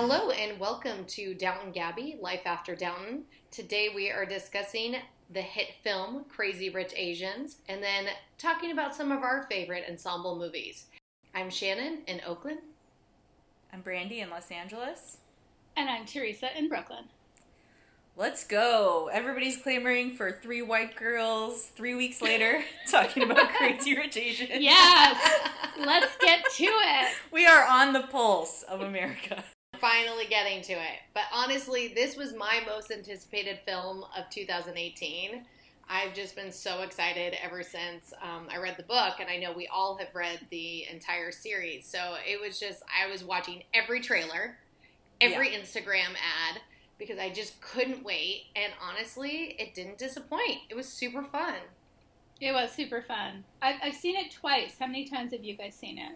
[0.00, 3.24] Hello and welcome to Downton Gabby, Life After Downton.
[3.50, 4.94] Today we are discussing
[5.28, 8.06] the hit film Crazy Rich Asians and then
[8.38, 10.86] talking about some of our favorite ensemble movies.
[11.34, 12.60] I'm Shannon in Oakland.
[13.72, 15.16] I'm Brandy in Los Angeles.
[15.76, 17.06] And I'm Teresa in Brooklyn.
[18.16, 19.10] Let's go.
[19.12, 24.62] Everybody's clamoring for three white girls three weeks later talking about Crazy Rich Asians.
[24.62, 25.40] Yes!
[25.80, 27.16] Let's get to it.
[27.32, 29.42] We are on the pulse of America.
[29.80, 31.00] Finally getting to it.
[31.14, 35.44] But honestly, this was my most anticipated film of 2018.
[35.90, 39.52] I've just been so excited ever since um, I read the book, and I know
[39.52, 41.86] we all have read the entire series.
[41.86, 44.58] So it was just, I was watching every trailer,
[45.20, 45.60] every yeah.
[45.60, 46.60] Instagram ad,
[46.98, 48.44] because I just couldn't wait.
[48.54, 50.58] And honestly, it didn't disappoint.
[50.68, 51.54] It was super fun.
[52.40, 53.44] It was super fun.
[53.62, 54.74] I've, I've seen it twice.
[54.78, 56.12] How many times have you guys seen it?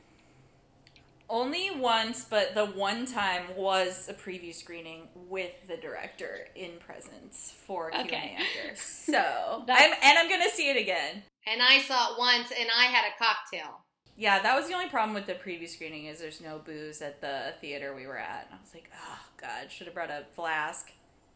[1.29, 7.55] Only once, but the one time was a preview screening with the director in presence
[7.67, 8.37] for Q&A okay.
[8.39, 8.75] after.
[8.77, 11.23] So, I'm, and I'm going to see it again.
[11.47, 13.83] And I saw it once, and I had a cocktail.
[14.17, 17.21] Yeah, that was the only problem with the preview screening is there's no booze at
[17.21, 18.47] the theater we were at.
[18.51, 20.91] And I was like, oh god, should have brought a flask.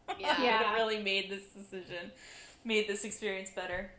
[0.17, 0.57] Yeah, yeah.
[0.59, 2.11] would have really made this decision,
[2.63, 3.91] made this experience better.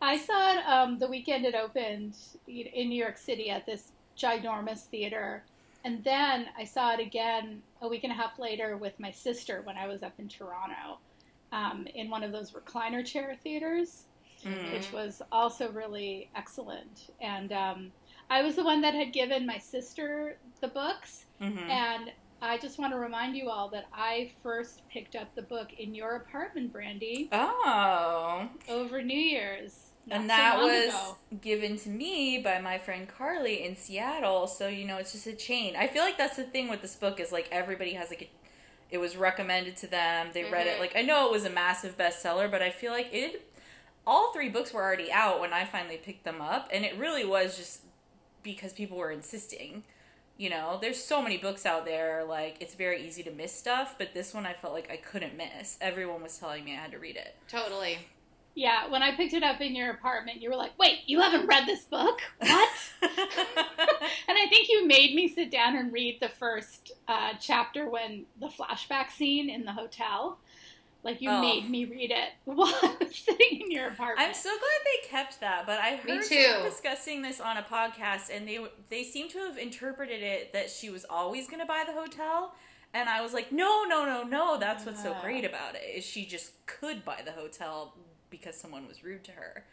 [0.00, 2.14] I saw it um, the weekend it opened
[2.46, 5.44] in New York City at this ginormous theater.
[5.84, 9.60] And then I saw it again a week and a half later with my sister
[9.64, 10.98] when I was up in Toronto
[11.52, 14.04] um, in one of those recliner chair theaters,
[14.44, 14.72] mm-hmm.
[14.72, 17.10] which was also really excellent.
[17.20, 17.92] And um,
[18.30, 21.26] I was the one that had given my sister the books.
[21.40, 21.70] Mm-hmm.
[21.70, 25.72] And I just want to remind you all that I first picked up the book
[25.78, 27.28] in your apartment, Brandy.
[27.32, 28.48] Oh.
[28.68, 29.92] Over New Year's.
[30.06, 31.16] Not and that so was ago.
[31.40, 34.46] given to me by my friend Carly in Seattle.
[34.46, 35.76] So you know, it's just a chain.
[35.76, 38.30] I feel like that's the thing with this book is like everybody has like a,
[38.90, 40.28] it was recommended to them.
[40.34, 40.52] They mm-hmm.
[40.52, 40.72] read it.
[40.72, 40.80] Mm-hmm.
[40.80, 43.50] Like I know it was a massive bestseller, but I feel like it.
[44.06, 47.24] All three books were already out when I finally picked them up, and it really
[47.24, 47.80] was just
[48.42, 49.84] because people were insisting.
[50.36, 52.22] You know, there's so many books out there.
[52.24, 55.34] Like it's very easy to miss stuff, but this one I felt like I couldn't
[55.38, 55.78] miss.
[55.80, 57.34] Everyone was telling me I had to read it.
[57.48, 57.98] Totally.
[58.54, 61.46] Yeah, when I picked it up in your apartment, you were like, "Wait, you haven't
[61.46, 62.20] read this book?
[62.38, 62.70] What?"
[63.02, 68.26] and I think you made me sit down and read the first uh, chapter when
[68.38, 70.38] the flashback scene in the hotel.
[71.02, 71.40] Like you oh.
[71.40, 74.26] made me read it while I was sitting in your apartment.
[74.26, 75.66] I'm so glad they kept that.
[75.66, 79.58] But I heard them discussing this on a podcast, and they they seem to have
[79.58, 82.54] interpreted it that she was always going to buy the hotel.
[82.94, 84.56] And I was like, no, no, no, no.
[84.56, 87.92] That's what's so great about it is she just could buy the hotel
[88.38, 89.64] because someone was rude to her.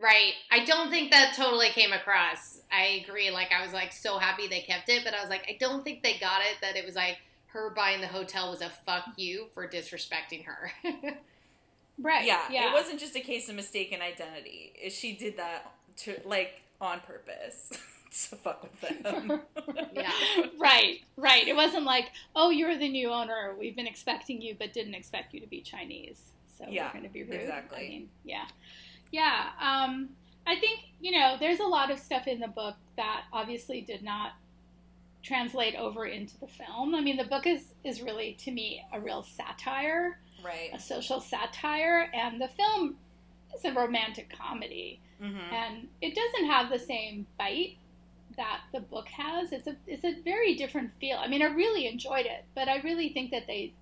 [0.00, 0.34] Right.
[0.50, 2.60] I don't think that totally came across.
[2.72, 3.30] I agree.
[3.30, 5.84] Like, I was like so happy they kept it, but I was like, I don't
[5.84, 7.18] think they got it that it was like
[7.48, 10.72] her buying the hotel was a fuck you for disrespecting her.
[12.00, 12.24] right.
[12.24, 12.70] Yeah, yeah.
[12.70, 14.72] It wasn't just a case of mistaken identity.
[14.90, 17.72] She did that to, like, on purpose.
[18.30, 19.40] to fuck with them.
[19.94, 20.12] yeah.
[20.58, 21.46] Right, right.
[21.46, 23.54] It wasn't like, oh, you're the new owner.
[23.58, 27.04] We've been expecting you, but didn't expect you to be Chinese so yeah, we're going
[27.04, 27.40] to be rude.
[27.40, 27.78] Exactly.
[27.78, 28.44] I mean, yeah,
[29.12, 29.50] yeah.
[29.60, 30.10] Um,
[30.46, 34.02] I think you know there's a lot of stuff in the book that obviously did
[34.02, 34.32] not
[35.22, 36.94] translate over into the film.
[36.94, 40.70] I mean, the book is is really to me a real satire, right?
[40.72, 42.96] A social satire, and the film
[43.54, 45.54] is a romantic comedy, mm-hmm.
[45.54, 47.76] and it doesn't have the same bite
[48.36, 49.52] that the book has.
[49.52, 51.18] It's a it's a very different feel.
[51.18, 53.74] I mean, I really enjoyed it, but I really think that they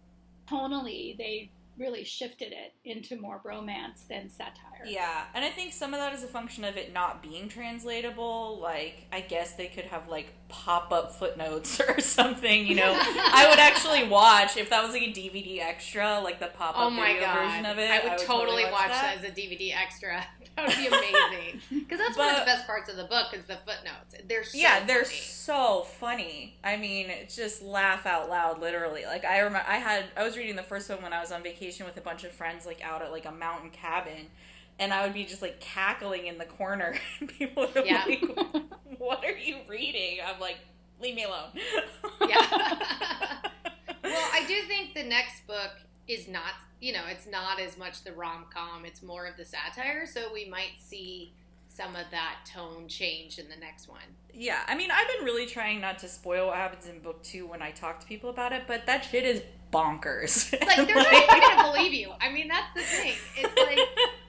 [0.49, 4.85] tonally they really shifted it into more romance than satire.
[4.87, 8.59] Yeah, and I think some of that is a function of it not being translatable.
[8.61, 12.67] Like, I guess they could have like pop up footnotes or something.
[12.67, 16.47] You know, I would actually watch if that was like a DVD extra, like the
[16.47, 17.45] pop up oh video God.
[17.45, 17.91] version of it.
[17.91, 19.23] I would, I would totally, totally, watch, watch that.
[19.23, 19.25] that.
[19.25, 20.25] as a DVD extra.
[20.57, 23.27] That would be amazing because that's but, one of the best parts of the book
[23.35, 24.15] is the footnotes.
[24.27, 24.87] They're so yeah, funny.
[24.87, 26.57] they're so funny.
[26.65, 29.05] I mean, just laugh out loud, literally.
[29.05, 31.43] Like I remember, I had I was reading the first one when I was on
[31.43, 34.29] vacation with a bunch of friends, like out at like a mountain cabin
[34.79, 36.95] and I would be just like cackling in the corner.
[37.39, 38.05] People would yeah.
[38.07, 38.23] like,
[38.99, 40.59] "What are you reading?" I'm like,
[41.01, 41.51] "Leave me alone."
[42.29, 42.47] yeah.
[44.05, 45.73] well, I do think the next book
[46.09, 48.85] is not, you know, it's not as much the rom com.
[48.85, 50.07] It's more of the satire.
[50.07, 51.33] So we might see
[51.69, 53.99] some of that tone change in the next one.
[54.33, 57.47] Yeah, I mean, I've been really trying not to spoil what happens in book two
[57.47, 60.53] when I talk to people about it, but that shit is bonkers.
[60.67, 62.13] Like they're not even gonna believe you.
[62.21, 63.15] I mean, that's the thing.
[63.37, 63.79] It's like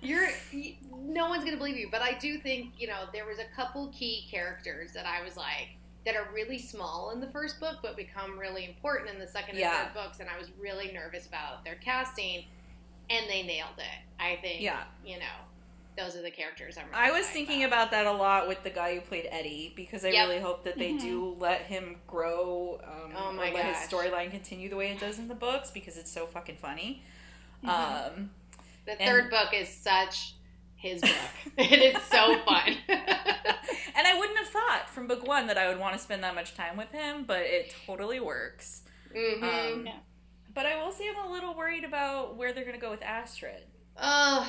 [0.08, 1.90] you're, you, no one's gonna believe you.
[1.92, 5.36] But I do think you know there was a couple key characters that I was
[5.38, 5.70] like,
[6.06, 9.52] that are really small in the first book but become really important in the second
[9.52, 9.86] and Yeah.
[9.86, 12.46] third books and I was really nervous about their casting
[13.10, 14.00] and they nailed it.
[14.20, 14.84] I think Yeah.
[15.06, 15.26] you know,
[15.98, 18.70] those are the characters I'm really I was thinking about that a lot with the
[18.70, 20.28] guy who played Eddie because I Yep.
[20.30, 21.02] really hope that they Mhm.
[21.02, 25.00] do let him grow um, Oh my or let his storyline continue the way it
[25.02, 27.04] does in the books because it's so fucking funny.
[27.66, 27.70] Mhm.
[27.70, 28.32] Um,
[28.88, 30.34] The And- third book is such
[30.76, 31.12] his book.
[31.58, 32.78] it is so fun.
[32.88, 36.34] and I wouldn't have thought from book one that I would want to spend that
[36.36, 38.82] much time with him, but it totally works.
[39.14, 40.00] hmm Um, Yeah.
[40.56, 43.04] But I will say I'm a little worried about where they're going to go with
[43.04, 43.64] Astrid.
[43.98, 44.48] Ugh.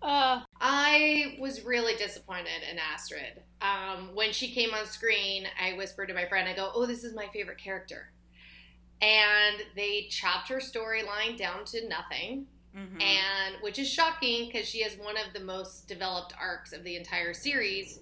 [0.00, 3.42] Uh, I was really disappointed in Astrid.
[3.60, 7.04] Um, when she came on screen, I whispered to my friend, I go, Oh, this
[7.04, 8.12] is my favorite character.
[9.02, 13.02] And they chopped her storyline down to nothing, Mhm.
[13.02, 16.96] and which is shocking because she has one of the most developed arcs of the
[16.96, 17.98] entire series,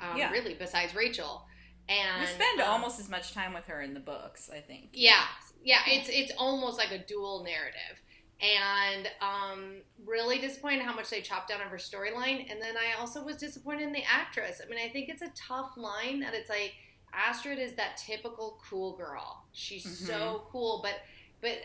[0.00, 0.30] um, Yeah.
[0.32, 1.46] really, besides Rachel.
[1.88, 4.90] And we spend um, almost as much time with her in the books, I think.
[4.92, 5.26] yeah,
[5.62, 8.02] yeah, it's it's almost like a dual narrative,
[8.40, 12.50] and um, really disappointed how much they chopped down of her storyline.
[12.50, 14.60] And then I also was disappointed in the actress.
[14.64, 16.74] I mean, I think it's a tough line that it's like
[17.12, 19.44] Astrid is that typical cool girl.
[19.52, 20.94] She's so cool, but
[21.40, 21.58] but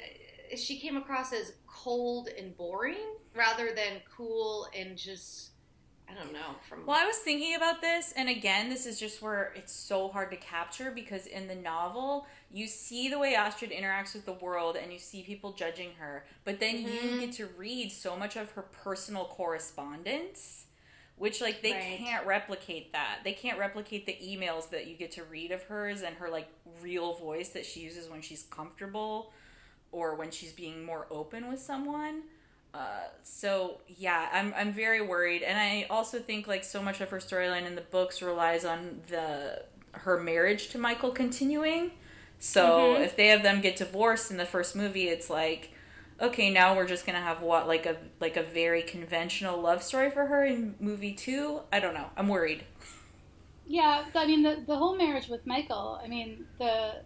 [0.60, 5.50] she came across as cold and boring rather than cool and just
[6.10, 9.22] I don't know from Well, I was thinking about this, and again, this is just
[9.22, 13.72] where it's so hard to capture because in the novel, you see the way Astrid
[13.72, 17.20] interacts with the world and you see people judging her, but then you Mhm.
[17.20, 20.66] get to read so much of her personal correspondence,
[21.16, 22.00] which, like, they Right.
[22.00, 23.20] can't replicate that.
[23.24, 26.50] They can't replicate the emails that you get to read of hers and her, like,
[26.82, 29.32] real voice that she uses when she's comfortable
[29.94, 32.24] or when she's being more open with someone.
[32.74, 37.10] Uh, so yeah, I'm I'm very worried, and I also think like so much of
[37.12, 39.64] her storyline in the books relies on the
[39.94, 41.92] her marriage to Michael continuing.
[42.40, 43.06] So Mhm.
[43.06, 45.72] if they have them get divorced in the first movie, it's like
[46.22, 50.10] okay, now we're just gonna have what like a like a very conventional love story
[50.12, 51.62] for her in movie two.
[51.72, 52.10] I don't know.
[52.18, 52.66] I'm worried.
[53.66, 56.00] yeah, I mean the the whole marriage with Michael.
[56.04, 57.04] I mean the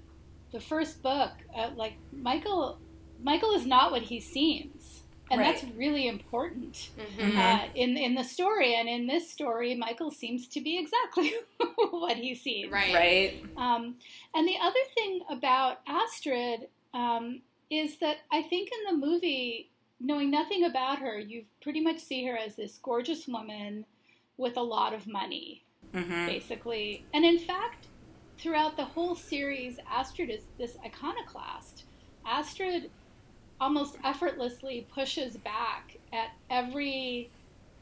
[0.51, 2.79] the first book, uh, like Michael,
[3.21, 5.47] Michael is not what he seems, and Right.
[5.59, 7.33] that's really important Mhm.
[7.33, 7.37] Mhm.
[7.37, 8.75] uh, in in the story.
[8.75, 11.33] And in this story, Michael seems to be exactly
[11.91, 12.71] what he seems.
[12.71, 13.43] right Right?
[13.57, 13.97] Um,
[14.33, 20.31] and the other thing about Astrid um, is that I think in the movie, knowing
[20.31, 23.85] nothing about her, you pretty much see her as this gorgeous woman
[24.37, 25.63] with a lot of money,
[25.93, 26.25] Mm-hmm.
[26.27, 27.03] basically.
[27.13, 27.87] And in fact,
[28.37, 31.83] throughout the whole series, Astrid is this iconoclast.
[32.25, 32.89] Astrid
[33.59, 37.29] almost effortlessly pushes back at every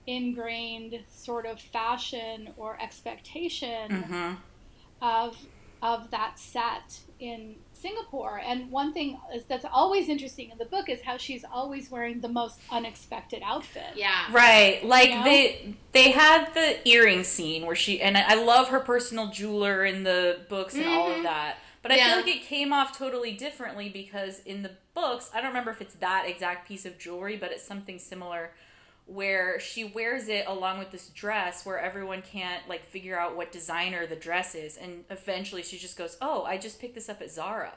[0.08, 4.34] ingrained sort of fashion or expectation Mm-hmm.
[5.02, 5.38] of
[5.82, 7.56] of that set in
[7.86, 8.42] Singapore.
[8.44, 12.22] And one thing is that's always interesting in the book is how she's always wearing
[12.22, 13.92] the most unexpected outfit.
[13.96, 14.84] yeah Right.
[14.84, 15.24] Like You know?
[15.24, 19.86] they they had the earring scene where she and I I love her personal jeweler
[19.86, 21.24] in the books and all of Mhm.
[21.24, 21.58] that.
[21.84, 22.08] But I Yeah.
[22.08, 25.82] feel like it came off totally differently because in the books, I don't remember if
[25.82, 28.52] it's that exact piece of jewelry, but it's something similar
[29.08, 33.52] where she wears it along with this dress where everyone can't like figure out what
[33.52, 37.22] designer the dress is and eventually she just goes, "Oh, I just picked this up
[37.22, 37.74] at Zara."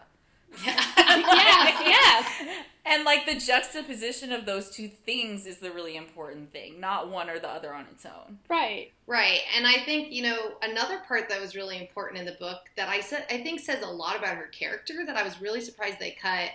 [0.65, 2.57] yeah yes, yes.
[2.85, 7.29] And like the juxtaposition of those two things is the really important thing, not one
[7.29, 8.39] or the other on its own.
[8.49, 8.93] Right.
[9.07, 9.41] Right.
[9.57, 12.89] And I think, you know, another part that was really important in the book that
[12.89, 15.99] I said I think says a lot about her character that I was really surprised
[15.99, 16.51] they cut.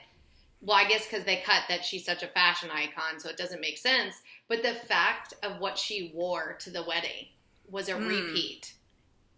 [0.62, 3.60] Well, I guess because they cut that she's such a fashion icon, so it doesn't
[3.60, 4.16] make sense.
[4.48, 7.28] But the fact of what she wore to the wedding
[7.68, 8.08] was a Mm.
[8.08, 8.74] repeat.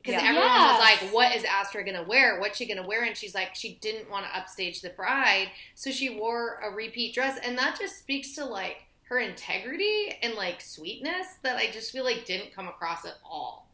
[0.01, 0.29] Because Yeah.
[0.29, 2.39] everyone was like, what is Astrid going to wear?
[2.39, 3.03] What's she going to wear?
[3.03, 5.49] And she's like, she didn't want to upstage the bride.
[5.73, 7.39] So she wore a repeat dress.
[7.39, 12.03] And that just speaks to like her integrity and like sweetness that I just feel
[12.03, 13.67] like didn't come across at all.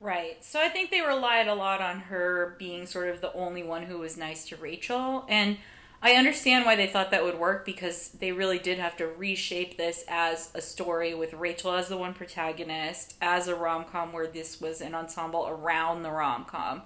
[0.00, 0.42] Right.
[0.44, 3.84] So I think they relied a lot on her being sort of the only one
[3.84, 5.24] who was nice to Rachel.
[5.28, 5.58] And
[6.04, 9.78] I understand why they thought that would work because they really did have to reshape
[9.78, 14.26] this as a story with Rachel as the one protagonist, as a rom com where
[14.26, 16.82] this was an ensemble around the rom com.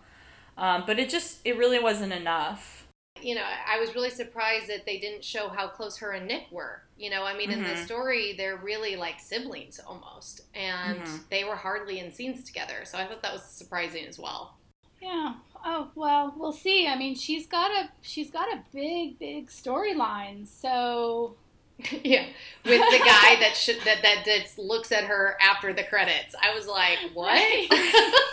[0.57, 2.87] Um, but it just, it really wasn't enough.
[3.21, 6.45] You know, I was really surprised that they didn't show how close her and Nick
[6.53, 6.83] were.
[6.97, 7.85] You know, I mean, in the Mhm.
[7.85, 11.29] story, they're really like siblings almost, and Mhm.
[11.29, 12.85] they were hardly in scenes together.
[12.85, 14.55] So I thought that was surprising as well.
[15.01, 15.35] Yeah.
[15.65, 16.87] Oh well, we'll see.
[16.87, 20.47] I mean, she's got a she's got a big big storyline.
[20.47, 21.37] So
[22.03, 22.27] yeah,
[22.65, 26.35] with the guy that should that that that looks at her after the credits.
[26.41, 27.33] I was like, what?
[27.33, 27.69] Right.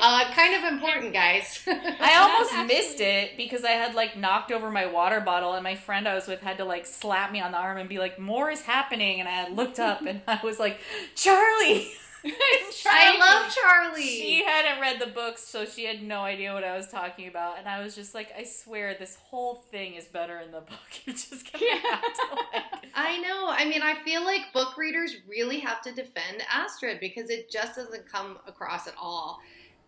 [0.00, 1.60] Uh, kind of important, guys.
[1.66, 5.64] I almost actually- missed it because I had like knocked over my water bottle, and
[5.64, 7.98] my friend I was with had to like slap me on the arm and be
[7.98, 10.78] like, "More is happening." And I looked up, and I was like,
[11.16, 11.90] "Charlie."
[12.86, 14.02] I love Charlie.
[14.02, 17.58] She hadn't read the books, so she had no idea what I was talking about,
[17.58, 20.78] and I was just like, "I swear, this whole thing is better in the book.
[21.04, 23.48] You're just gonna have to like." I know.
[23.48, 27.76] I mean, I feel like book readers really have to defend Astrid because it just
[27.76, 29.40] doesn't come across at all.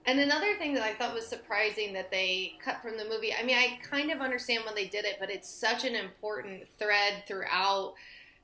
[0.06, 3.42] And another thing that I thought was surprising that they cut from the movie, I
[3.42, 7.24] mean, I kind of understand when they did it, but it's such an important thread
[7.26, 7.94] throughout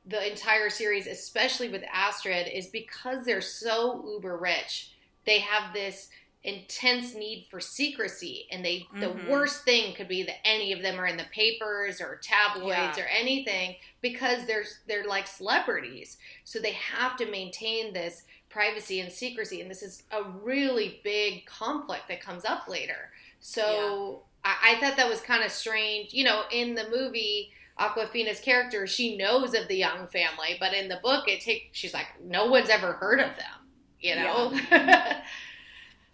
[0.07, 4.93] the entire series, especially with Astrid, is because they're so uber rich,
[5.25, 6.09] they have this
[6.45, 9.01] intense need for secrecy and they Mhm.
[9.01, 12.97] the worst thing could be that any of them are in the papers or tabloids
[12.97, 13.03] Yeah.
[13.05, 19.11] or anything because they're they're like celebrities so they have to maintain this privacy and
[19.11, 23.11] secrecy and this is a really big conflict that comes up later
[23.41, 28.41] so I, I thought that was kind of strange you know in the movie Awkwafina's
[28.41, 32.07] character she knows of the young family but in the book it takes she's like
[32.25, 33.69] no one's ever heard of them
[34.01, 34.53] you know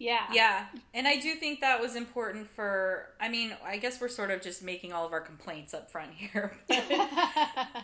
[0.02, 0.24] Yeah.
[0.32, 3.10] Yeah, and I do think that was important for.
[3.20, 6.12] I mean, I guess we're sort of just making all of our complaints up front
[6.12, 6.56] here.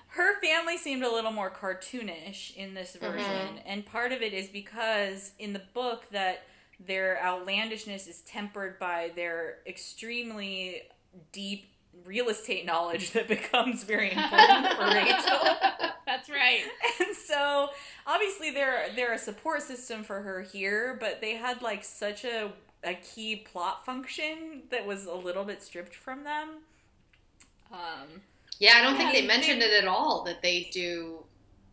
[0.08, 3.12] Her family seemed a little more cartoonish in this mm-hmm.
[3.12, 6.42] version, and part of it is because in the book that
[6.84, 10.82] their outlandishness is tempered by their extremely
[11.30, 11.70] deep
[12.04, 15.56] real estate knowledge that becomes very important for Rachel.
[16.06, 16.60] That's right.
[17.00, 17.70] And so
[18.06, 22.52] obviously they're they're a support system for her here, but they had like such a
[22.84, 26.60] a key plot function that was a little bit stripped from them.
[27.72, 28.22] Um
[28.58, 31.24] Yeah, I don't think Yeah, they mentioned it at all that they do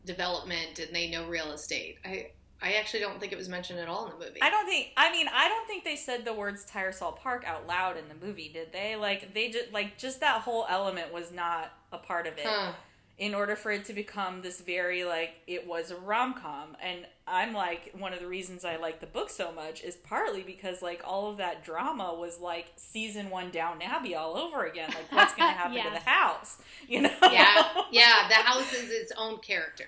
[0.05, 1.97] development and they know real estate.
[2.05, 2.31] I
[2.65, 4.41] I actually don't think it was mentioned at all in the movie.
[4.41, 7.67] I don't think I mean I don't think they said the words Tyersall Park out
[7.67, 8.95] loud in the movie, did they?
[8.95, 12.45] Like they just like just that whole element was not a part of it.
[12.45, 12.71] Huh.
[13.17, 17.53] in order for it to become this very like it was a rom-com and i'm
[17.53, 21.01] like one of the reasons i like the book so much is partly because like
[21.05, 25.33] all of that drama was like season one Downton Abbey all over again like what's
[25.33, 26.57] gonna happen to the house
[26.89, 29.87] you know Yeah, yeah, the house is its own character.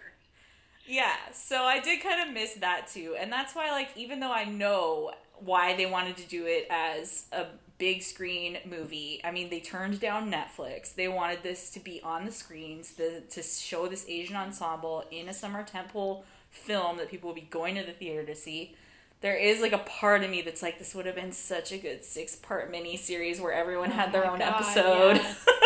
[0.87, 4.31] Yeah so i did kind of miss that too and that's why like even though
[4.31, 7.45] i know why they wanted to do it as a
[7.77, 12.25] big screen movie i mean they turned down netflix they wanted this to be on
[12.25, 17.27] the screens the, to show this asian ensemble in a summer tentpole film that people
[17.27, 18.75] will be going to the theater to see
[19.21, 21.77] there is like a part of me that's like this would have been such a
[21.77, 25.45] good six part mini series where everyone had oh their Oh own God, episode yes.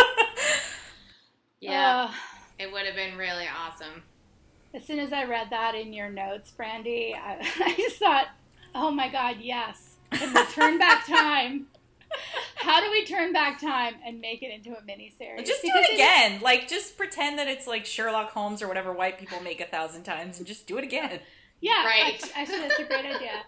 [1.62, 2.16] Yeah, Ugh.
[2.60, 4.04] it would have been really awesome.
[4.74, 8.28] As soon as I read that in your notes, Brandy, I, I just thought,
[8.74, 9.96] oh my God, yes.
[10.12, 11.68] Can we turn back time?
[12.56, 15.46] How do we turn back time and make it into a miniseries?
[15.46, 16.42] Just do Because it again.
[16.42, 20.04] Like, just pretend that it's like Sherlock Holmes or whatever white people make a thousand
[20.04, 21.20] times, and just do it again.
[21.62, 22.14] Yeah, Right.
[22.16, 23.44] Actually, actually, that's a great idea.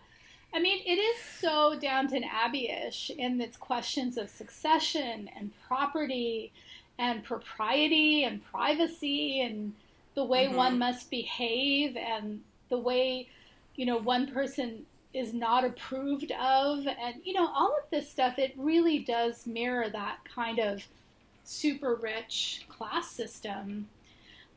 [0.53, 6.53] I mean, it is so Downton Abbey-ish in its questions of succession and property
[6.99, 9.73] and propriety and privacy and
[10.15, 10.55] the way Mhm.
[10.55, 13.29] one must behave and the way,
[13.75, 18.39] you know, one person is not approved of and you know all of this stuff
[18.39, 20.87] it really does mirror that kind of
[21.43, 23.87] super rich class system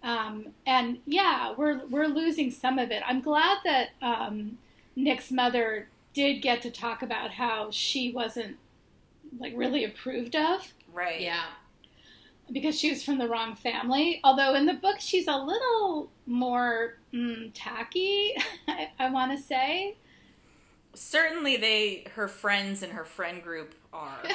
[0.02, 3.02] um, and yeah, we're we're losing some of it.
[3.06, 4.58] I'm glad that um,
[4.94, 8.56] Nick's mother did get to talk about how she wasn't
[9.40, 11.20] like really approved of Right.
[11.20, 11.42] Yeah,
[12.52, 14.20] because she was from the wrong family.
[14.24, 18.34] Although in the book she's a little more mm, tacky,
[18.68, 19.96] I, I want to say.
[20.94, 24.22] Certainly, they her friends and her friend group are.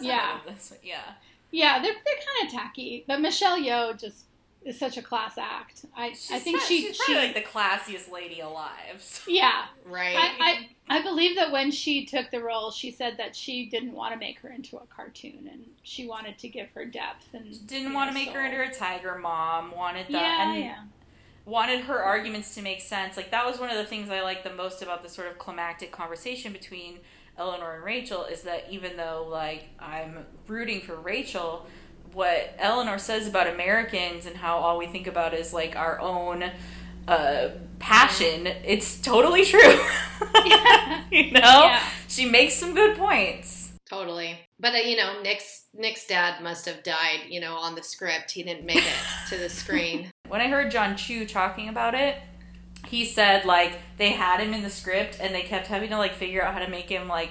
[0.00, 0.38] Yeah.
[0.82, 1.00] Yeah.
[1.50, 4.24] Yeah, they're they're kind of tacky, but Michelle Yeoh just
[4.64, 5.86] is such a class act.
[5.96, 8.98] I She's I think not- she she's she probably like the classiest lady alive.
[9.00, 10.14] so- yeah right.
[10.16, 13.92] I, I, I believe that when she took the role, she said that she didn't
[13.92, 17.66] want to make her into a cartoon and she wanted to give her depth and
[17.66, 19.74] Didn't want to know, make her into a tiger mom.
[19.74, 20.12] Wanted that.
[20.12, 20.78] Yeah, and yeah.
[21.46, 23.16] wanted her arguments to make sense.
[23.16, 25.38] Like that was one of the things I liked the most about the sort of
[25.38, 26.98] climactic conversation between
[27.38, 31.66] Eleanor and Rachel is that even though like I'm rooting for Rachel,
[32.12, 36.44] what Eleanor says about Americans and how all we think about is like our own
[37.08, 37.48] uh,
[37.78, 39.80] passion, it's totally true.
[40.44, 41.02] Yeah.
[41.10, 41.40] you know?
[41.40, 41.82] Yeah.
[42.08, 43.72] She makes some good points.
[43.88, 44.38] totally.
[44.58, 47.20] But uh, you know, Nick's Nick's dad must have died.
[47.28, 50.10] You know, on the script, he didn't make it to the screen.
[50.28, 52.14] When I heard Jon Chu talking about it,
[52.86, 56.14] he said like they had him in the script and they kept having to like
[56.14, 57.30] figure out how to make him like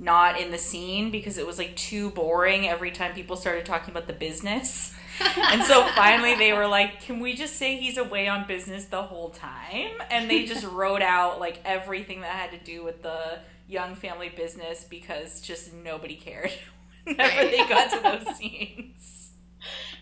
[0.00, 3.90] not in the scene because it was like too boring every time people started talking
[3.90, 4.94] about the business.
[5.36, 9.02] and so finally they were like, "Can we just say he's away on business the
[9.02, 13.40] whole time?" And they just wrote out like everything that had to do with the
[13.68, 16.50] young family business because just nobody cared
[17.04, 19.32] whenever they got to those scenes.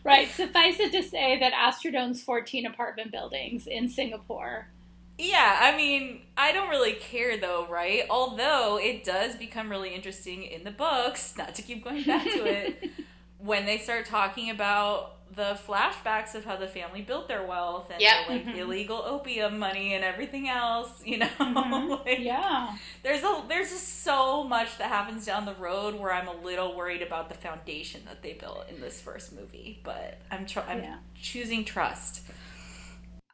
[0.04, 0.30] Right.
[0.30, 4.68] Suffice it to say that Astrid owns 14 apartment buildings in Singapore.
[5.18, 8.04] Yeah, I mean, I don't really care though, right?
[8.08, 12.44] Although it does become really interesting in the books, not to keep going back to
[12.46, 12.90] it,
[13.38, 18.00] when they start talking about the flashbacks of how the family built their wealth and
[18.00, 18.26] Yep.
[18.26, 18.56] the, like Mhm.
[18.58, 21.28] illegal opium money and everything else, you know.
[21.38, 22.00] Mhm.
[22.06, 22.76] Like, Yeah.
[23.02, 26.74] There's a there's just so much that happens down the road where I'm a little
[26.76, 30.82] worried about the foundation that they built in this first movie, but I'm tr- I'm
[30.82, 30.96] Yeah.
[31.20, 32.22] choosing trust.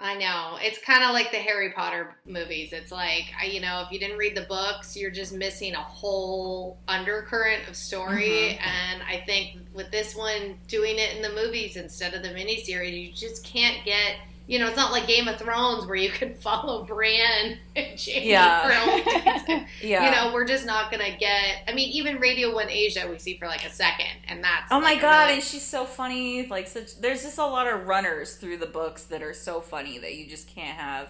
[0.05, 0.59] I know.
[0.61, 2.75] It's kind of like the Harry Potter movies.
[2.75, 6.77] It's like, you know, if you didn't read the books, you're just missing a whole
[6.87, 8.59] undercurrent of story.
[8.59, 8.69] Mm-hmm.
[8.69, 13.03] And I think with this one, doing it in the movies instead of the miniseries,
[13.03, 16.35] you just can't get, you know, it's not like Game of Thrones where you can
[16.41, 19.67] follow Bran and Jamie Yeah.
[19.83, 20.05] Yeah.
[20.05, 23.19] You know, we're just not going to get, I mean, even Radio 1 Asia we
[23.19, 24.07] see for like a second.
[24.29, 24.71] And that's.
[24.71, 26.47] Oh my like, a god, really- and she's so funny.
[26.47, 29.99] Like such there's just a lot of runners through the books that are so funny
[29.99, 31.09] that you just can't have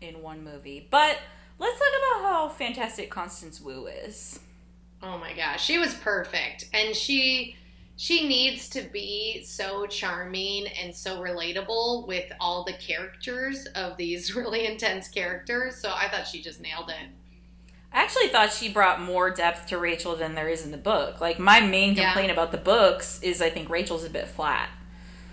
[0.00, 0.86] in one movie.
[0.90, 1.18] But
[1.58, 1.88] let's talk
[2.20, 4.38] about how fantastic Constance Wu is.
[5.02, 7.56] Oh my gosh, she was perfect, and she
[7.96, 14.34] she needs to be so charming and so relatable with all the characters of these
[14.36, 15.76] really intense characters.
[15.76, 17.08] So I thought she just nailed it.
[17.92, 21.20] I actually thought she brought more depth to Rachel than there is in the book.
[21.20, 22.06] Like my main Yeah.
[22.12, 24.68] complaint about the books is I think Rachel's a bit flat.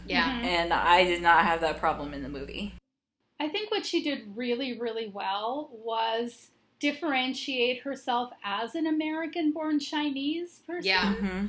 [0.06, 0.44] Yeah, Mhm.
[0.44, 2.74] And I did not have that problem in the movie.
[3.40, 9.80] I think what she did really, really well was differentiate herself as an American born
[9.80, 11.14] Chinese person Yeah.
[11.16, 11.46] Mm-hmm.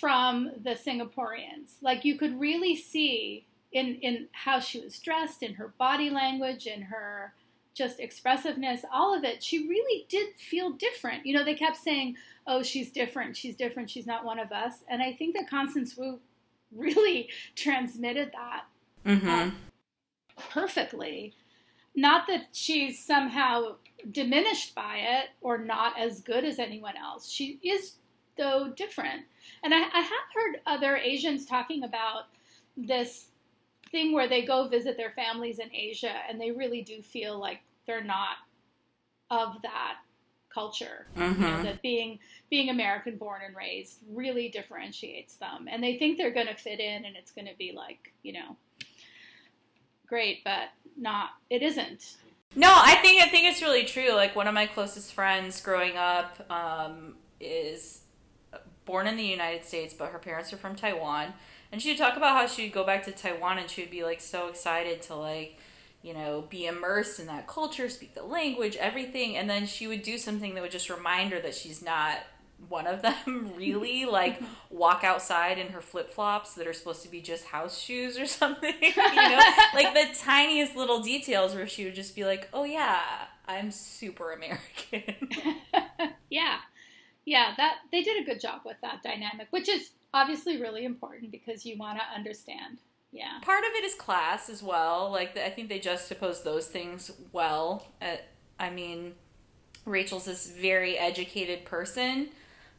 [0.00, 1.76] From the Singaporeans.
[1.82, 6.66] Like you could really see in in how she was dressed, in her body language,
[6.66, 7.32] in her
[7.74, 9.42] just expressiveness, all of it.
[9.42, 11.26] She really did feel different.
[11.26, 13.36] You know, they kept saying, "Oh, she's different.
[13.36, 13.90] She's different.
[13.90, 16.20] She's not one of us." And I think that Constance Wu
[16.74, 18.64] really transmitted that
[19.06, 19.50] Mm-hmm.
[20.50, 21.34] perfectly.
[21.94, 23.76] Not that she's somehow
[24.10, 27.30] diminished by it or not as good as anyone else.
[27.30, 27.92] She is,
[28.36, 29.22] though, different.
[29.66, 32.26] And I, I have heard other Asians talking about
[32.76, 33.26] this
[33.90, 37.58] thing where they go visit their families in Asia and they really do feel like
[37.84, 38.36] they're not
[39.28, 39.96] of that
[40.54, 41.08] culture.
[41.16, 41.62] You know, Mm-hmm.
[41.64, 45.66] that being being American born and raised really differentiates them.
[45.68, 48.34] And they think they're going to fit in and it's going to be like, you
[48.34, 48.56] know,
[50.06, 52.18] great, but not, it isn't.
[52.54, 54.12] No, I think I think it's really true.
[54.12, 58.02] Like one of my closest friends growing up um, is
[58.86, 61.34] born in the United States, but her parents are from Taiwan,
[61.70, 63.90] and she would talk about how she would go back to Taiwan and she would
[63.90, 65.58] be like so excited to like
[66.02, 70.02] you know be immersed in that culture, speak the language, everything, and then she would
[70.02, 72.18] do something that would just remind her that she's not
[72.68, 74.04] one of them really.
[74.04, 78.26] Like walk outside in her flip-flops that are supposed to be just house shoes or
[78.42, 79.40] something you know?
[79.74, 83.00] Like the tiniest little details where she would just be like oh yeah
[83.48, 85.30] i'm super american.
[86.28, 86.58] Yeah.
[87.26, 91.30] Yeah, that they did a good job with that dynamic, which is obviously really important
[91.30, 92.78] because you want to understand.
[93.12, 93.38] Yeah.
[93.42, 97.86] part of it is class as well like i think they juxtapose those things well
[98.02, 98.16] Uh,
[98.60, 99.14] i mean
[99.86, 102.28] rachel's this very educated person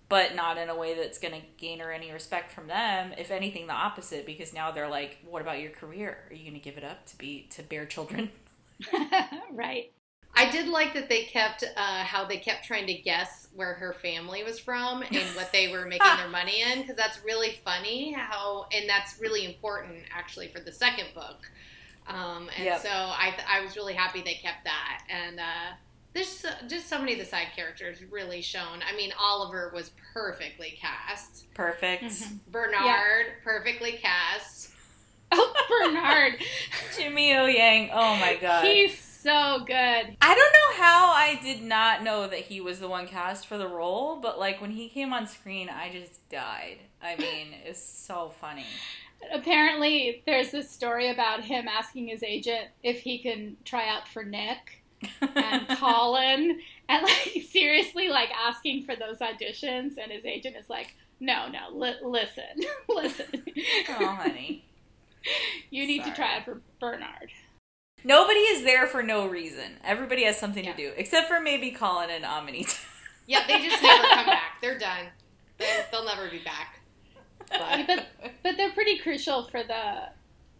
[0.09, 3.31] but not in a way that's going to gain her any respect from them if
[3.31, 6.59] anything the opposite because now they're like what about your career are you going to
[6.59, 8.29] give it up to be to bear children
[9.51, 9.91] right.
[10.37, 13.93] I did like that they kept uh, how they kept trying to guess where her
[13.93, 18.11] family was from and what they were making their money in because that's really funny
[18.13, 21.49] how and that's really important actually for the second book.
[22.07, 22.81] Um, and Yep.
[22.81, 25.73] so I, I was really happy they kept that and uh,
[26.13, 28.79] there's just so many of the side characters really shown.
[28.87, 31.51] I mean Oliver was perfectly cast.
[31.53, 32.39] perfect Mhm.
[32.51, 34.69] Bernard perfectly cast.
[35.31, 36.41] Oh, Bernard.
[36.97, 39.75] jimmy o yang oh my god He's so good.
[40.21, 43.57] I don't know how I did not know that he was the one cast for
[43.57, 46.77] the role, but like when he came on screen, I just died.
[47.01, 48.65] I mean, it's so funny.
[49.33, 54.23] Apparently, there's this story about him asking his agent if he can try out for
[54.23, 54.83] Nick.
[55.35, 56.59] and Colin
[56.89, 61.69] and like seriously like asking for those auditions and his agent is like no no
[61.71, 62.43] li- listen
[62.89, 63.43] listen
[63.89, 64.65] oh honey
[65.69, 66.09] you need Sorry.
[66.09, 67.29] to try it for Bernard
[68.07, 70.71] nobody is there for no reason everybody has something Yeah.
[70.71, 72.83] to do except for maybe Colin and Araminta
[73.29, 74.53] Yeah, they just never come back.
[74.61, 75.07] They're done.
[75.57, 76.79] They'll, they'll never be back.
[77.49, 78.05] but
[78.41, 80.03] but they're pretty crucial for the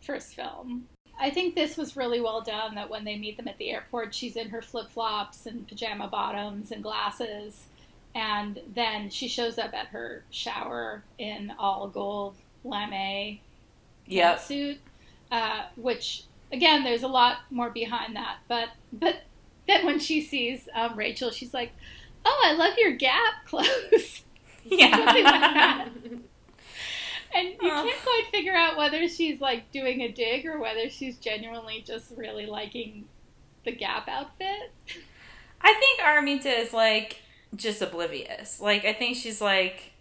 [0.01, 0.86] first film.
[1.19, 2.75] I think this was really well done.
[2.75, 6.07] That when they meet them at the airport, she's in her flip flops and pajama
[6.10, 7.67] bottoms and glasses,
[8.13, 13.39] and then she shows up at her shower in all gold lame
[14.07, 14.77] yep suit,
[15.31, 18.38] uh, which again, there's a lot more behind that.
[18.47, 19.21] But but
[19.67, 21.71] then when she sees um, Rachel, she's like,
[22.25, 24.23] "Oh, I love your Gap clothes."
[24.69, 25.88] Something like yeah.
[27.33, 27.83] And you Oh.
[27.83, 32.12] can't quite figure out whether she's like doing a dig or whether she's genuinely just
[32.15, 33.05] really liking
[33.65, 34.71] the Gap outfit.
[35.62, 37.17] I think Araminta is like
[37.55, 38.60] just oblivious.
[38.62, 39.91] Like I think she's like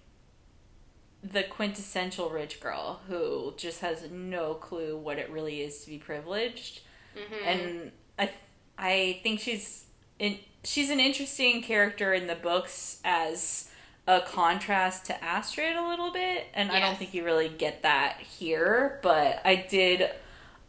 [1.33, 5.99] the quintessential rich girl who just has no clue what it really is to be
[5.99, 6.81] privileged.
[7.17, 7.47] Mhm.
[7.47, 8.31] And I
[8.79, 9.85] I think she's
[10.19, 13.71] in she's an interesting character in the books as
[14.07, 18.21] a contrast to Astrid a little bit, and I don't think you really get that
[18.21, 20.11] here, but I did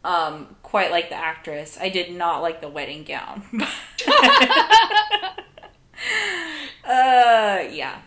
[0.04, 1.78] um quite like the actress.
[1.80, 3.44] I did not like the wedding gown.
[6.84, 8.00] uh yeah.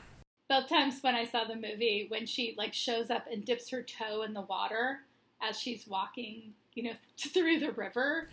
[0.51, 3.81] Both times when I saw the movie, when she like shows up and dips her
[3.81, 4.99] toe in the water
[5.41, 8.27] as she's walking, you know, through the river,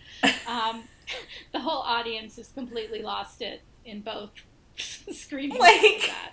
[0.49, 0.83] um,
[1.53, 4.33] the whole audience just completely lost it in both
[4.77, 6.33] screaming Like- that.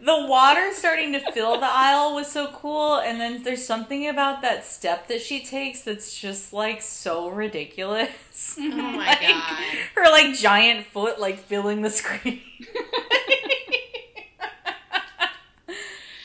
[0.00, 4.42] The water starting to fill the aisle was so cool, and then there's something about
[4.42, 8.56] that step that she takes that's just like so ridiculous.
[8.58, 9.62] Oh my Like, god.
[9.94, 12.40] Her like giant foot like filling the screen.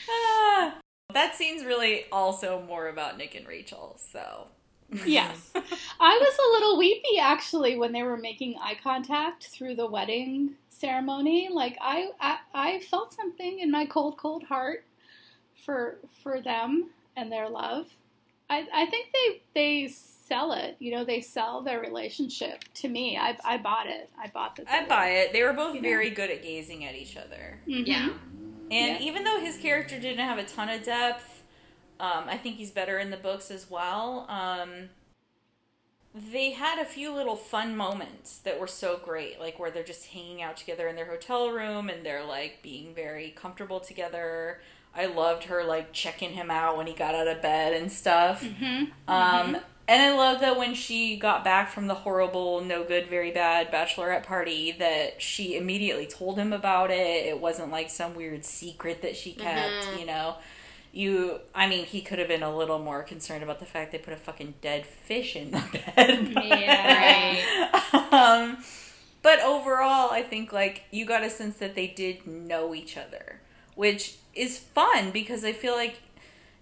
[0.08, 0.80] Ah.
[1.14, 4.48] That scene's really also more about Nick and Rachel, so
[5.06, 5.52] Yes.
[6.00, 10.54] I was a little weepy actually when they were making eye contact through the wedding
[10.68, 11.48] ceremony.
[11.52, 14.84] Like I, I, I felt something in my cold, cold heart
[15.64, 17.86] for for them and their love.
[18.48, 20.76] I, I think they they sell it.
[20.80, 23.16] You know, they sell their relationship to me.
[23.16, 24.10] I, I bought it.
[24.20, 24.64] I bought the.
[24.72, 25.32] I buy it.
[25.32, 25.88] They were both You know.
[25.88, 27.60] very good at gazing at each other.
[27.68, 27.86] Mm-hmm.
[27.86, 28.08] Yeah.
[28.70, 28.98] And Yeah.
[29.00, 31.42] even though his character didn't have a ton of depth,
[31.98, 34.26] um, I think he's better in the books as well.
[34.28, 34.90] Um,
[36.14, 40.06] they had a few little fun moments that were so great, like where they're just
[40.08, 44.60] hanging out together in their hotel room and they're like being very comfortable together.
[44.94, 48.50] I loved her like checking him out when he got out of bed and stuff.
[48.58, 49.56] hmm Um,
[49.90, 53.72] and I love that when she got back from the horrible, no good, very bad
[53.72, 57.26] bachelorette party, that she immediately told him about it.
[57.26, 59.98] It wasn't like some weird secret that she kept, Mhm.
[59.98, 60.36] you know.
[60.92, 63.98] You, I mean, he could have been a little more concerned about the fact they
[63.98, 65.62] put a fucking dead fish in the
[65.96, 66.32] bed.
[66.44, 67.68] Yeah.
[68.12, 68.62] um,
[69.22, 73.40] but overall, I think like you got a sense that they did know each other,
[73.74, 76.00] which is fun because I feel like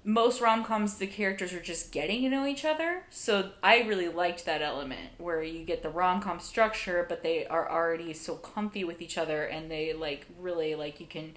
[0.08, 3.02] most rom coms the characters are just getting to know each other.
[3.10, 7.46] So I really liked that element where you get the rom com structure, but they
[7.46, 11.36] are already so comfy with each other and they like really like you can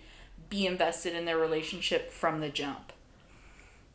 [0.49, 2.93] be invested in their relationship from the jump.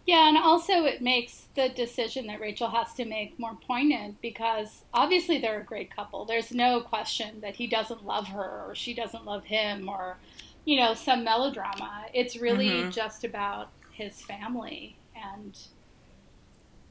[0.07, 4.85] Yeah, and also it makes the decision that Rachel has to make more poignant because
[4.95, 6.25] obviously they're a great couple.
[6.25, 10.19] There's no question that he doesn't love her or she doesn't love him or,
[10.65, 12.07] you know, some melodrama.
[12.15, 12.91] It's really Mhm.
[12.91, 15.59] just about his family and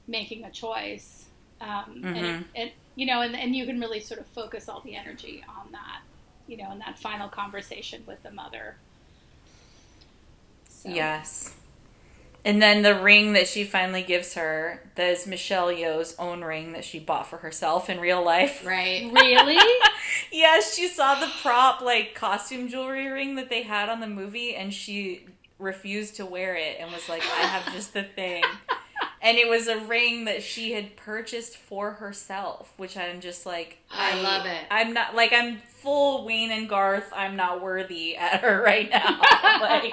[0.07, 1.25] making a choice.
[1.61, 4.81] Um, And, it, it, you know, and, and you can really sort of focus all
[4.81, 6.01] the energy on that,
[6.47, 8.75] you know, in that final conversation with the mother.
[10.67, 10.89] So.
[10.89, 11.53] Yes.
[12.43, 16.73] And then the ring that she finally gives her, that is Michelle Yeoh's own ring
[16.73, 18.65] that she bought for herself in real life.
[18.65, 19.11] Right.
[19.13, 19.57] Really?
[20.31, 24.55] Yes, she saw the prop like costume jewelry ring that they had on the movie
[24.55, 25.25] and she
[25.65, 28.43] refused to wear it and was like, I have just the thing.
[29.21, 33.79] And it was a ring that she had purchased for herself, which I'm just like,
[33.91, 34.65] I love it.
[34.69, 37.11] I'm not like I'm full Wayne and Garth.
[37.15, 39.19] I'm not worthy at her right now.
[39.61, 39.91] like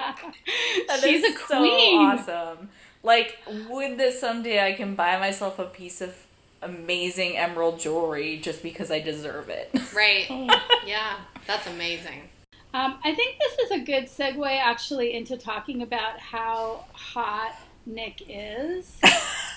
[1.01, 1.99] She's a so queen.
[1.99, 2.69] awesome.
[3.01, 3.37] Like,
[3.69, 6.15] would that someday I can buy myself a piece of
[6.61, 9.71] amazing emerald jewelry just because I deserve it?
[9.95, 10.27] Right.
[10.85, 11.15] Yeah.
[11.47, 12.29] That's amazing.
[12.73, 17.53] Um, I think this is a good segue actually into talking about how hot
[17.85, 18.99] Nick is.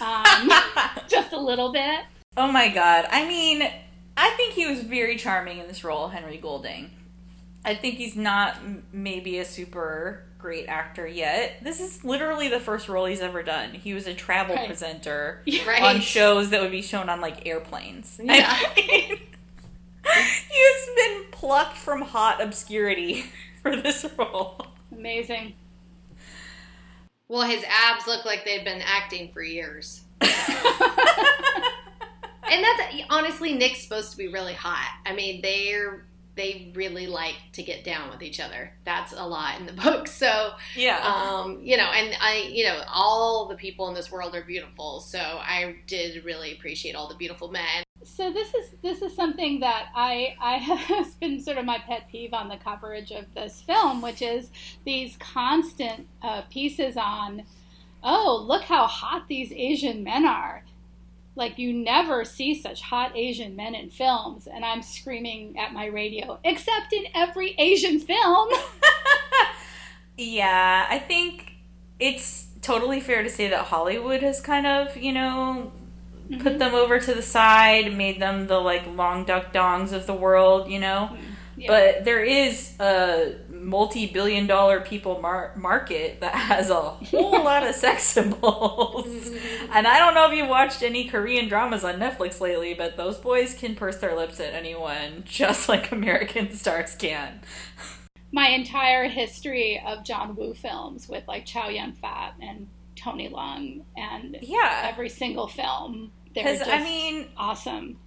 [0.00, 0.50] Um,
[1.08, 2.00] just a little bit.
[2.36, 3.06] oh my god.
[3.10, 3.62] I mean,
[4.16, 6.90] I think he was very charming in this role, Henry Golding.
[7.64, 11.64] I think he's not m- maybe a super great actor yet.
[11.64, 13.72] This is literally the first role he's ever done.
[13.72, 14.66] He was a travel Right.
[14.66, 15.82] presenter Right.
[15.82, 18.20] on shows that would be shown on like airplanes.
[18.22, 18.46] Yeah.
[18.48, 19.18] I mean,
[20.14, 23.24] he has been plucked from hot obscurity
[23.62, 24.66] for this role.
[24.92, 25.54] Amazing.
[27.28, 30.02] Well, his abs look like they've been acting for years.
[32.50, 34.88] And that's honestly Nick's supposed to be really hot.
[35.04, 36.06] I mean, they're
[36.36, 38.72] they really like to get down with each other.
[38.84, 40.06] That's a lot in the book.
[40.06, 40.98] So, Yeah.
[40.98, 45.00] um, you know, and I, you know, all the people in this world are beautiful.
[45.00, 47.82] So I did really appreciate all the beautiful men.
[48.04, 52.08] So this is this is something that I I has been sort of my pet
[52.12, 54.50] peeve on the coverage of this film, which is
[54.84, 57.44] these constant uh, pieces on,
[58.04, 60.62] oh look how hot these Asian men are.
[61.36, 65.86] Like you never see such hot Asian men in films, and I'm screaming at my
[65.86, 68.48] radio, except in every Asian film.
[70.16, 71.52] Yeah, I think
[71.98, 75.72] it's totally fair to say that Hollywood has kind of, you know,
[76.30, 76.58] put mm-hmm.
[76.58, 80.70] them over to the side, made them the like Long Duk Dongs of the world,
[80.70, 81.10] you know.
[81.12, 81.32] Mm-hmm.
[81.58, 81.68] Yeah.
[81.68, 83.34] But there is a
[83.66, 89.06] multi-billion dollar people mar- market that has a whole lot of sex symbols.
[89.06, 89.72] Mm-hmm.
[89.72, 93.16] and I don't know if you've watched any Korean dramas on Netflix lately, but those
[93.18, 97.40] boys can purse their lips at anyone just like American stars can.
[98.30, 103.82] my entire history of John Woo films with like Chow Yun Fat and Tony Leung
[103.96, 104.82] and Yeah.
[104.84, 106.12] every single film.
[106.34, 107.98] They're Because just I mean, awesome.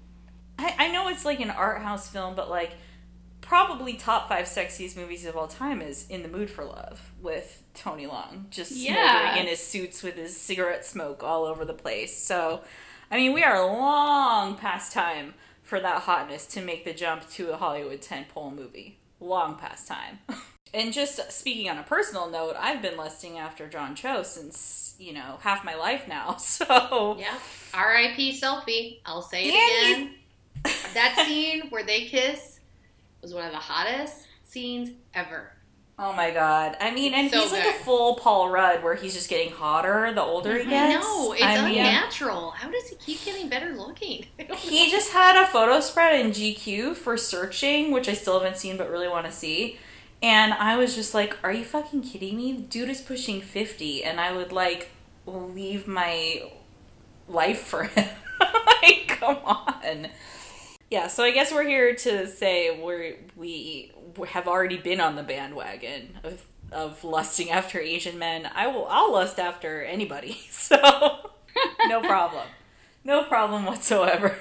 [0.58, 2.72] I, I know it's like an art house film, but like
[3.50, 7.64] probably top five sexiest movies of all time is In the Mood for Love with
[7.74, 9.40] Tony Leung just smoldering Yes.
[9.40, 12.16] in his suits with his cigarette smoke all over the place.
[12.16, 12.62] So,
[13.10, 15.34] I mean, we are long past time
[15.64, 19.00] for that hotness to make the jump to a Hollywood tentpole movie.
[19.20, 20.20] Long past time.
[20.72, 25.14] And just speaking on a personal note, I've been lusting after John Cho since, you
[25.14, 26.36] know, half my life now.
[26.40, 27.34] So, Yeah.
[27.74, 28.40] R.I.P.
[28.40, 29.00] selfie.
[29.04, 30.74] I'll say it And again.
[30.94, 32.59] That scene where they kiss
[33.22, 35.52] was one of the hottest scenes ever.
[36.02, 36.78] Oh my god.
[36.80, 40.14] I mean, and So he's like a full Paul Rudd where he's just getting hotter
[40.14, 41.04] the older he I gets.
[41.06, 41.34] know.
[41.34, 42.52] It's I mean, unnatural.
[42.52, 44.26] How does he keep getting better looking?
[44.56, 44.92] He know.
[44.92, 48.90] just had a photo spread in GQ for searching, which I still haven't seen but
[48.90, 49.78] really want to see.
[50.24, 52.54] And I was just like, are you fucking kidding me?
[52.54, 54.92] Dude is pushing 50 and I would like
[55.26, 56.44] leave my
[57.28, 58.08] life for him.
[58.82, 60.08] like, come on.
[60.90, 63.92] Yeah, so I guess we're here to say we're, we
[64.28, 68.50] have already been on the bandwagon of of lusting after Asian men.
[68.54, 70.40] I will I'll lust after anybody.
[70.52, 71.32] So
[71.88, 72.46] no problem.
[73.04, 74.36] No problem whatsoever.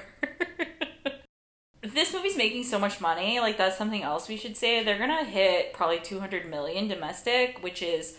[1.81, 4.83] this movie's making so much money, like that's something else we should say.
[4.83, 8.17] They're gonna hit probably 200 million domestic, which is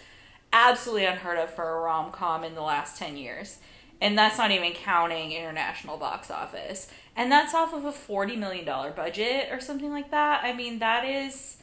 [0.53, 3.59] absolutely unheard of for a rom com in the last 10 years.
[4.01, 6.89] And that's not even counting international box office.
[7.17, 10.43] And that's off of a $40 million budget or something like that.
[10.43, 11.59] I mean, that is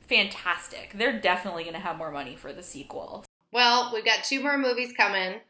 [0.00, 0.92] fantastic.
[0.94, 3.24] They're definitely going to have more money for the sequel.
[3.52, 5.40] Well, we've got two more movies coming.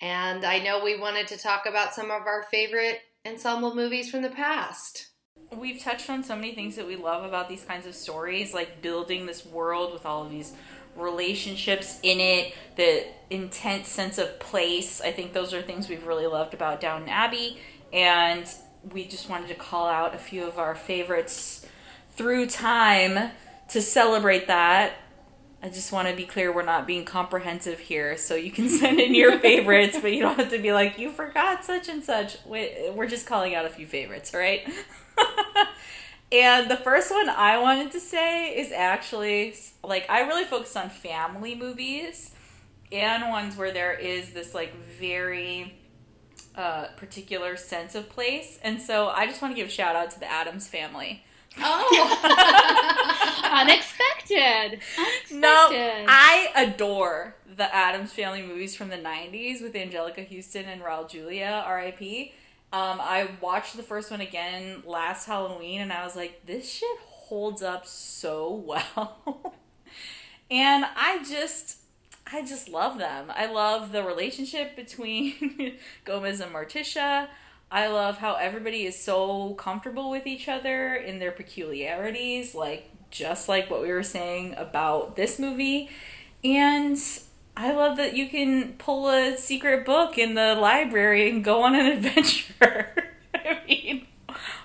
[0.00, 4.22] And I know we wanted to talk about some of our favorite ensemble movies from
[4.22, 5.08] the past.
[5.52, 8.82] We've touched on so many things that we love about these kinds of stories, like
[8.82, 10.52] building this world with all of these
[10.96, 15.00] relationships in it, the intense sense of place.
[15.00, 17.58] I think those are things we've really loved about Downton Abbey.
[17.92, 18.46] And
[18.92, 21.66] we just wanted to call out a few of our favorites
[22.12, 23.30] through time
[23.70, 24.94] to celebrate that.
[25.62, 29.00] I just want to be clear we're not being comprehensive here, so you can send
[29.00, 32.36] in your favorites, but you don't have to be like, you forgot such and such.
[32.44, 34.68] We- We're just calling out a few favorites, all right?
[36.32, 40.90] and the first one I wanted to say is actually like, I really focus on
[40.90, 42.32] family movies
[42.92, 45.74] and ones where there is this like very
[46.56, 48.58] uh, particular sense of place.
[48.62, 51.24] And so I just want to give a shout out to the Addams family.
[51.58, 53.40] Oh!
[53.44, 54.80] Unexpected.
[54.98, 55.40] Unexpected.
[55.40, 61.08] No, I adore the Addams Family movies from the '90s with Anjelica Huston and Raul
[61.08, 62.32] Julia, R.I.P.
[62.74, 66.98] Um, I watched the first one again last Halloween, and I was like, "This shit
[67.06, 68.52] holds up so
[68.96, 69.54] well,"
[70.50, 71.76] and I just,
[72.32, 73.30] I just love them.
[73.32, 77.28] I love the relationship between Gomez and Morticia.
[77.70, 83.48] I love how everybody is so comfortable with each other in their peculiarities, like just
[83.48, 85.90] like what we were saying about this movie.
[86.42, 86.98] And
[87.56, 91.74] I love that you can pull a secret book in the library and go on
[91.74, 93.12] an adventure.
[93.34, 94.06] I mean,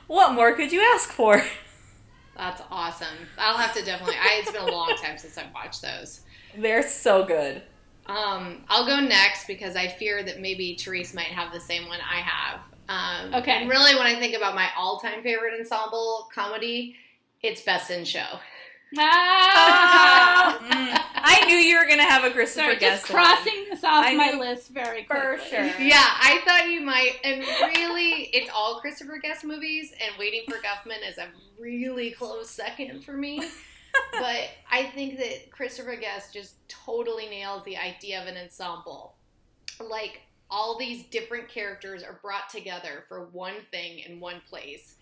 [0.07, 1.43] what more could you ask for?
[2.35, 3.27] That's awesome.
[3.37, 4.15] I'll have to definitely.
[4.15, 6.21] I, it's been a long time since I've watched those.
[6.57, 7.61] They're so good.
[8.07, 11.99] Um, I'll go next because I fear that maybe Therese might have the same one
[12.01, 12.59] I have.
[12.87, 13.51] Um, Okay.
[13.51, 16.95] And really, when I think about my all-time favorite ensemble comedy,
[17.43, 18.39] it's Best in Show.
[18.97, 20.57] Ah!
[20.69, 24.05] Mm, I knew you were gonna have a Christopher Sorry, Guest just crossing this off
[24.05, 25.21] I my list very quickly.
[25.21, 25.49] for quickly.
[25.49, 25.87] sure.
[25.87, 27.13] Yeah, I thought you might.
[27.23, 27.41] And
[27.75, 31.27] really, it's all Christopher Guest movies, and Waiting for Guffman is a
[31.59, 33.39] really close second for me.
[34.11, 39.15] but I think that Christopher Guest just totally nails the idea of an ensemble.
[39.79, 40.21] Like,
[40.51, 44.95] all these different characters are brought together for one thing in one place.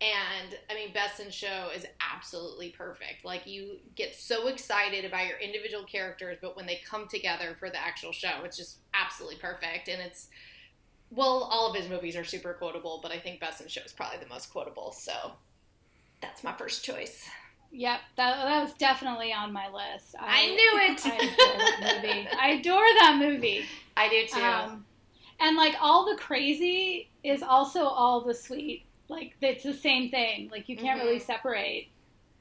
[0.00, 1.84] And I mean, Best in Show is
[2.14, 3.24] absolutely perfect.
[3.24, 7.68] Like, you get so excited about your individual characters, but when they come together for
[7.68, 9.88] the actual show, it's just absolutely perfect.
[9.88, 10.28] And it's,
[11.10, 13.92] well, all of his movies are super quotable, but I think Best in Show is
[13.92, 14.92] probably the most quotable.
[14.92, 15.32] So
[16.20, 17.28] that's my first choice.
[17.72, 20.14] Yep, that, that was definitely on my list.
[20.18, 21.00] I knew it.
[21.06, 22.28] I adore that movie.
[22.40, 23.64] I adore that movie.
[23.96, 24.40] I do too.
[24.40, 24.84] Um,
[25.40, 28.84] and like all the crazy is also all the sweet.
[29.08, 30.48] Like it's the same thing.
[30.50, 31.22] Like you can't really Mhm.
[31.26, 31.88] separate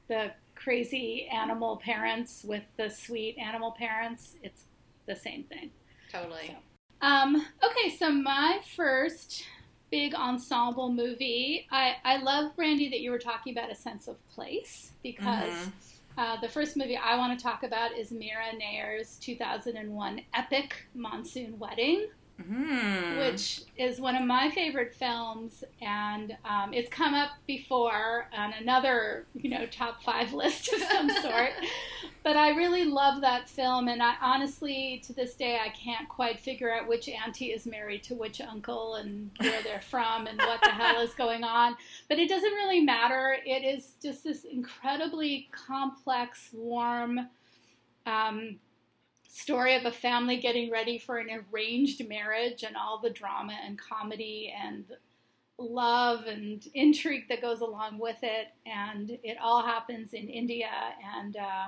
[0.07, 4.35] the crazy animal parents with the sweet animal parents.
[4.43, 4.65] It's
[5.05, 5.71] the same thing.
[6.11, 6.55] totally.
[7.01, 9.43] Um, okay, so my first
[9.91, 14.17] big ensemble movie, I, I love, Brandy, that you were talking about a sense of
[14.29, 15.71] place because Mhm.
[16.17, 21.59] uh, the first movie I want to talk about is Mira Nair's 2001 epic Monsoon
[21.59, 22.07] Wedding,
[22.39, 23.17] Mhm.
[23.19, 29.25] which is one of my favorite films, and um, it's come up before on another,
[29.33, 31.51] you know, top five list of some sort.
[32.23, 36.41] But I really love that film, and I honestly, to this day, I can't quite
[36.41, 40.59] figure out which auntie is married to which uncle and where they're from and what
[40.61, 41.77] the hell is going on.
[42.09, 43.37] But it doesn't really matter.
[43.45, 47.29] It is just this incredibly complex, warm
[48.05, 48.57] um,
[49.27, 53.77] story of a family getting ready for an arranged marriage and all the drama and
[53.79, 54.85] comedy and
[55.57, 58.47] love and intrigue that goes along with it.
[58.65, 60.69] And it all happens in India
[61.17, 61.37] and.
[61.37, 61.67] Uh,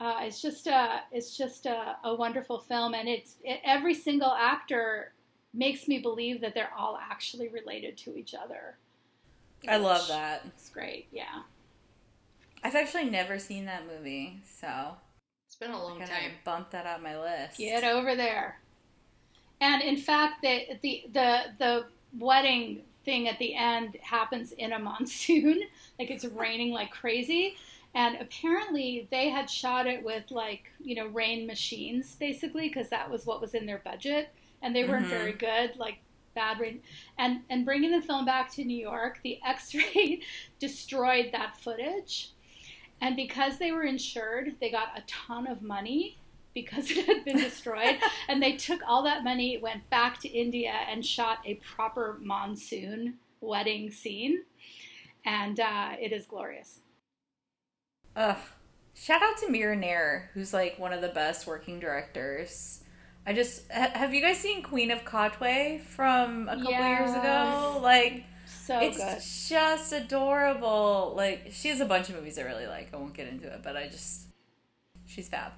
[0.00, 4.30] uh, it's just a it's just a, a wonderful film, and it's it, every single
[4.30, 5.12] actor
[5.52, 8.78] makes me believe that they're all actually related to each other.
[9.66, 10.42] I love that.
[10.46, 11.42] It's great, yeah.
[12.62, 14.96] I've actually never seen that movie, so
[15.60, 16.30] been a long I gotta time.
[16.44, 17.58] bump that out my list.
[17.58, 18.58] Get over there.
[19.60, 21.84] And in fact, the the the the
[22.18, 25.60] wedding thing at the end happens in a monsoon,
[25.98, 27.56] like it's raining like crazy.
[27.94, 33.10] And apparently, they had shot it with like you know rain machines, basically, because that
[33.10, 34.28] was what was in their budget,
[34.62, 35.10] and they weren't Mhm.
[35.10, 35.98] very good, like
[36.34, 36.82] bad rain.
[37.18, 40.20] And and bringing the film back to New York, the X-ray
[40.60, 42.30] destroyed that footage.
[43.00, 46.18] And because they were insured, they got a ton of money
[46.54, 47.98] because it had been destroyed.
[48.28, 53.14] and they took all that money, went back to India, and shot a proper monsoon
[53.40, 54.42] wedding scene.
[55.24, 56.80] And uh, it is glorious.
[58.16, 58.36] Ugh.
[58.94, 62.82] Shout out to Mira Nair, who's like one of the best working directors.
[63.24, 67.78] I just ha- have you guys seen Queen of Katwe from a couple years ago?
[67.80, 68.24] Like
[68.68, 69.56] So it's good.
[69.56, 71.14] just adorable.
[71.16, 72.92] Like she has a bunch of movies I really like.
[72.92, 74.26] I won't get into it, but I just
[75.06, 75.52] she's fab.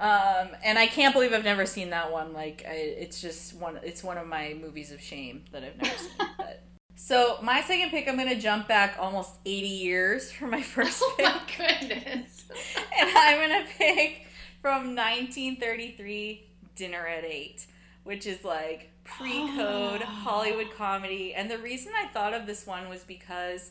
[0.00, 2.32] Um, and I can't believe I've never seen that one.
[2.32, 3.78] Like I, it's just one.
[3.84, 6.10] It's one of my movies of shame that I've never seen.
[6.38, 6.64] but
[6.96, 11.14] so my second pick, I'm gonna jump back almost 80 years for my first Oh
[11.16, 12.46] pick my goodness.
[12.98, 14.26] and I'm gonna pick
[14.60, 17.64] from 1933 Dinner at Eight,
[18.02, 20.04] which is like pre-code Oh.
[20.06, 21.34] Hollywood comedy.
[21.34, 23.70] And the reason I thought of this one was because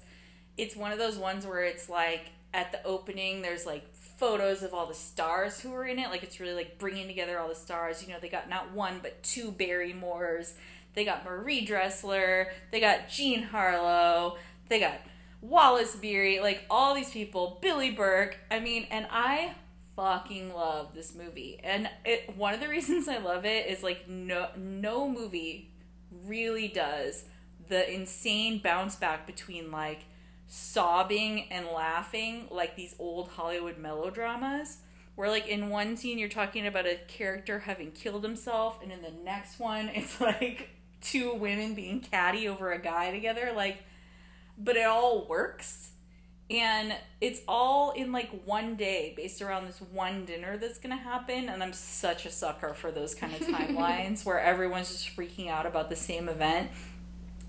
[0.57, 4.73] it's one of those ones where it's like at the opening, there's like photos of
[4.73, 6.09] all the stars who were in it.
[6.09, 8.01] Like it's really like bringing together all the stars.
[8.01, 10.53] You know, they got not one but two Barrymores.
[10.93, 12.47] They got Marie Dressler.
[12.71, 14.37] They got Jean Harlow.
[14.69, 15.01] They got
[15.41, 18.37] Wallace Beery, like all these people, Billie Burke.
[18.49, 19.53] I mean, and I
[19.95, 21.59] fucking love this movie.
[21.63, 25.71] And it one of the reasons I love it is like no no movie
[26.25, 27.25] really does
[27.67, 30.05] the insane bounce back between like
[30.47, 34.77] sobbing and laughing like these old Hollywood melodramas.
[35.15, 39.01] Where like in one scene you're talking about a character having killed himself, and in
[39.01, 40.69] the next one it's like
[41.01, 43.53] two women being catty over a guy together.
[43.55, 43.77] Like
[44.57, 45.91] but it all works
[46.49, 51.49] and it's all in like one day based around this one dinner that's gonna happen
[51.49, 55.65] and i'm such a sucker for those kind of timelines where everyone's just freaking out
[55.65, 56.69] about the same event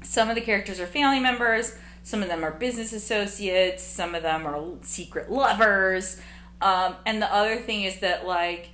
[0.03, 1.76] some of the characters are family members
[2.07, 6.20] Some of them are business associates, some of them are secret lovers.
[6.61, 8.68] Um, and the other thing is that, like,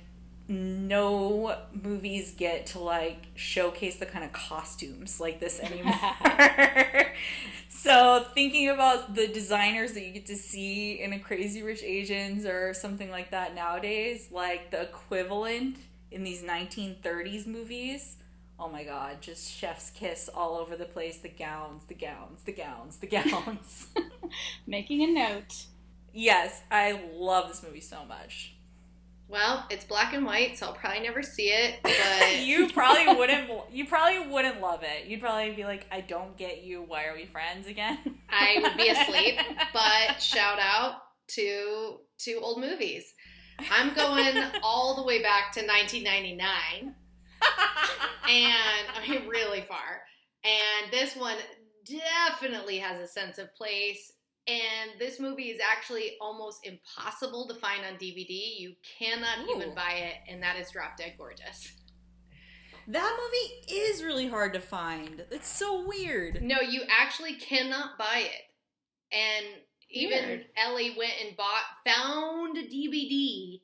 [0.47, 5.95] no movies get to like showcase the kind of costumes like this anymore.
[7.83, 12.45] so thinking about the designers that you get to see in a Crazy Rich Asians
[12.45, 15.75] or something like that nowadays, like the equivalent
[16.09, 18.15] in these 1930s movies.
[18.57, 21.17] Oh my god, just chef's kiss all over the place.
[21.17, 23.87] The gowns, the gowns, the gowns, the gowns.
[24.65, 25.65] Making a note.
[26.13, 28.55] Yes, I love this movie so much.
[29.27, 31.79] Well, it's black and white, so I'll probably never see it.
[31.83, 33.49] But you probably wouldn't.
[33.71, 35.07] You probably wouldn't love it.
[35.07, 36.83] You'd probably be like, "I don't get you.
[36.83, 37.97] Why are we friends again?"
[38.29, 39.39] I would be asleep.
[39.73, 40.95] But shout out
[41.35, 43.13] to to old movies.
[43.71, 46.95] I'm going all the way back to 1999,
[48.29, 50.01] and I mean really far.
[50.43, 51.37] And this one
[51.85, 54.12] definitely has a sense of place
[54.47, 58.57] and this movie is actually almost impossible to find on DVD.
[58.57, 59.55] You cannot Ooh.
[59.55, 61.73] even buy it, and that is Drop Dead Gorgeous.
[62.87, 65.23] That movie is really hard to find.
[65.31, 66.41] It's so weird.
[66.41, 69.15] No, you actually cannot buy it.
[69.15, 69.45] And
[69.89, 70.45] even weird.
[70.57, 73.61] Ellie went and bought, found a DVD,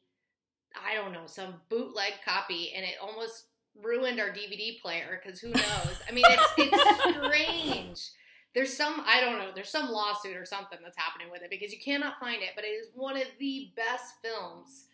[0.81, 3.47] I don't know, some bootleg copy, and it almost
[3.83, 5.99] ruined our DVD player because who knows?
[6.07, 8.11] I mean, it's, it's strange
[8.55, 11.71] there's some I don't know, there's some lawsuit or something that's happening with it because
[11.71, 14.85] you cannot find it, but it is one of the best films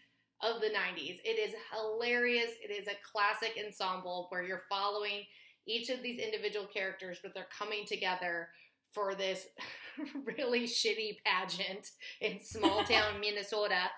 [0.41, 1.19] of the 90s.
[1.23, 2.51] It is hilarious.
[2.63, 5.23] It is a classic ensemble where you're following
[5.65, 8.49] each of these individual characters, but they're coming together
[8.91, 9.47] for this
[10.37, 11.91] really shitty pageant
[12.21, 13.89] in small town Minnesota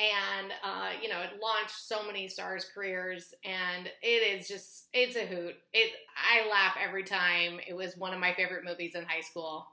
[0.00, 5.16] and uh, you know it launched so many stars careers and it is just it's
[5.16, 5.54] a hoot.
[5.72, 7.60] It i laugh every time.
[7.66, 9.66] It was one of my favorite movies in high school.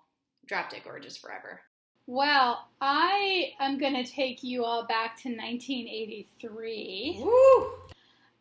[0.45, 1.61] Drop dead gorgeous forever.
[2.07, 7.67] Well i am going to take you all back to 1983 Woo!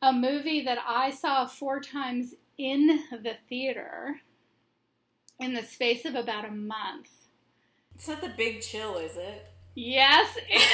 [0.03, 4.21] a movie that i saw four times in the theater
[5.41, 7.09] in the space of about a month.
[7.95, 10.69] It's not the big chill is it Yes, it is.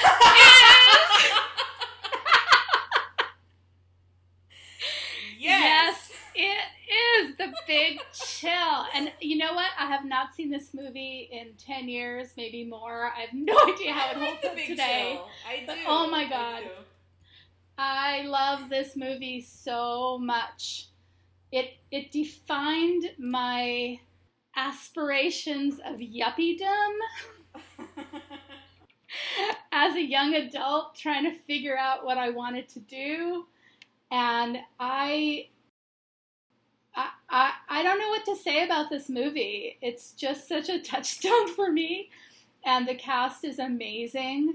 [5.38, 6.10] yes.
[6.10, 8.86] yes, it is the big chill.
[8.94, 9.70] And you know what?
[9.78, 13.12] I have not seen this movie in 10 years, maybe more.
[13.16, 15.12] I have no idea how it holds up today.
[15.16, 15.28] Chill.
[15.48, 15.66] I do.
[15.66, 16.62] But, oh my god.
[17.78, 20.88] I, I love this movie so much.
[21.52, 24.00] It it defined my
[24.56, 26.94] aspirations of yuppiedom.
[29.72, 33.46] as a young adult trying to figure out what I wanted to do.
[34.10, 35.48] And I,
[36.94, 39.78] I, I, I don't know what to say about this movie.
[39.82, 42.10] It's just such a touchstone for me.
[42.64, 44.54] And the cast is amazing.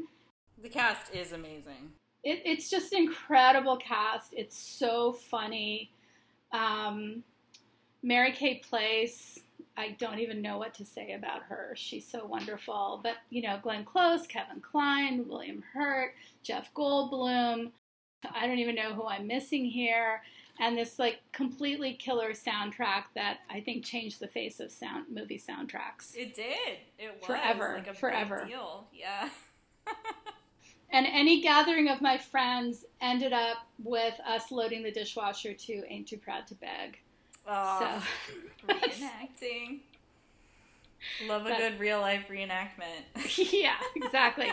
[0.61, 1.93] The cast is amazing.
[2.23, 4.33] It, it's just an incredible cast.
[4.33, 5.91] It's so funny.
[6.51, 7.23] Um,
[8.03, 9.39] Mary Kay Place
[9.77, 11.73] I don't even know what to say about her.
[11.75, 12.99] She's so wonderful.
[13.03, 17.71] But, you know, Glenn Close, Kevin Kline, William Hurt, Jeff Goldblum.
[18.33, 20.21] I don't even know who I'm missing here.
[20.59, 25.39] And this like completely killer soundtrack that I think changed the face of sound movie
[25.39, 26.15] soundtracks.
[26.15, 26.77] It did.
[26.99, 28.45] It was forever, like forever.
[28.47, 28.85] deal.
[28.93, 29.29] Yeah.
[30.91, 36.07] and any gathering of my friends ended up with us loading the dishwasher to "Ain't
[36.07, 36.99] Too Proud to Beg."
[37.47, 38.03] Oh,
[38.67, 39.79] so reenacting.
[41.27, 43.03] Love a but, good real life reenactment.
[43.53, 44.47] yeah, exactly.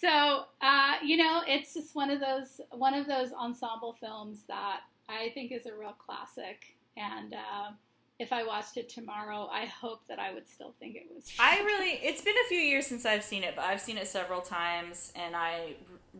[0.00, 4.80] so uh, you know, it's just one of those one of those ensemble films that
[5.08, 7.70] I think is a real classic, and uh,
[8.20, 11.32] if I watched it tomorrow, I hope that I would still think it was.
[11.38, 14.06] I really, it's been a few years since I've seen it, but I've seen it
[14.06, 15.72] several times, and I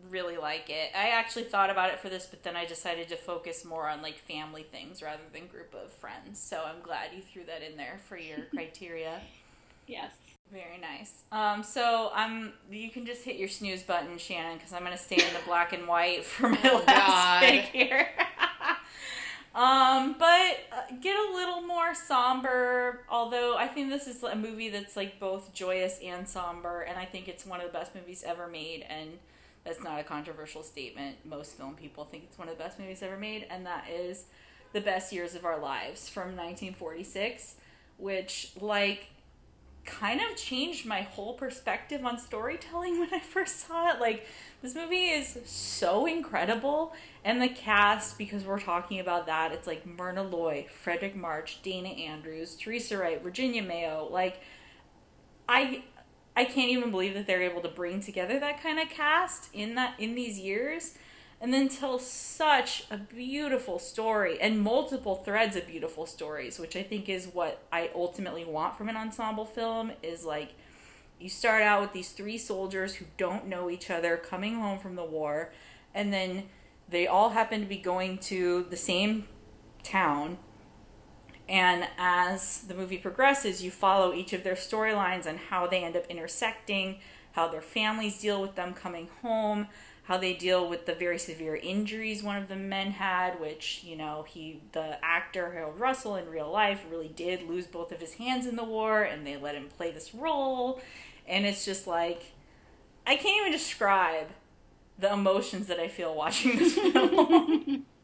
[0.09, 0.89] really like it.
[0.95, 4.01] I actually thought about it for this, but then I decided to focus more on
[4.01, 6.39] like family things rather than group of friends.
[6.39, 9.21] So I'm glad you threw that in there for your criteria.
[9.85, 10.11] Yes.
[10.51, 11.21] Very nice.
[11.31, 12.51] Um, so I'm.
[12.69, 15.39] You can just hit your snooze button, Shannon, because I'm going to stay in the
[15.45, 18.09] black and white for my oh, last pick here.
[19.53, 23.01] Um, but uh, get a little more somber.
[23.09, 27.05] Although I think this is a movie that's like both joyous and somber, and I
[27.05, 28.85] think it's one of the best movies ever made.
[28.89, 29.19] And
[29.63, 31.17] that's not a controversial statement.
[31.25, 34.25] Most film people think it's one of the best movies ever made, and that is
[34.73, 37.55] The Best Years of Our Lives from 1946,
[37.97, 39.09] which, like,
[39.85, 43.99] kind of changed my whole perspective on storytelling when I first saw it.
[43.99, 44.27] Like,
[44.61, 49.85] this movie is so incredible, and the cast, because we're talking about that, it's like
[49.85, 54.39] Myrna Loy, Fredric March, Dana Andrews, Teresa Wright, Virginia Mayo, like
[55.49, 55.83] I
[56.35, 59.75] I can't even believe that they're able to bring together that kind of cast in
[59.75, 60.95] that in these years
[61.41, 66.83] and then tell such a beautiful story and multiple threads of beautiful stories, which I
[66.83, 70.53] think is what I ultimately want from an ensemble film is like
[71.19, 74.95] you start out with these three soldiers who don't know each other coming home from
[74.95, 75.51] the war
[75.95, 76.43] and then
[76.87, 79.27] they all happen to be going to the same
[79.81, 80.37] town.
[81.49, 85.95] And as the movie progresses, you follow each of their storylines and how they end
[85.95, 86.99] up intersecting,
[87.31, 89.67] how their families deal with them coming home,
[90.11, 93.95] how they deal with the very severe injuries one of the men had, which, you
[93.95, 98.15] know, he, the actor Harold Russell in real life really did lose both of his
[98.15, 100.81] hands in the war and they let him play this role.
[101.29, 102.33] And it's just like,
[103.07, 104.27] I can't even describe
[104.99, 107.85] the emotions that I feel watching this film.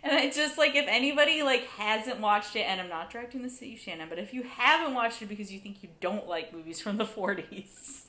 [0.00, 3.60] And I just like if anybody like hasn't watched it, and I'm not directing this
[3.60, 6.54] at you, Shannon, but if you haven't watched it because you think you don't like
[6.54, 8.04] movies from the 40s,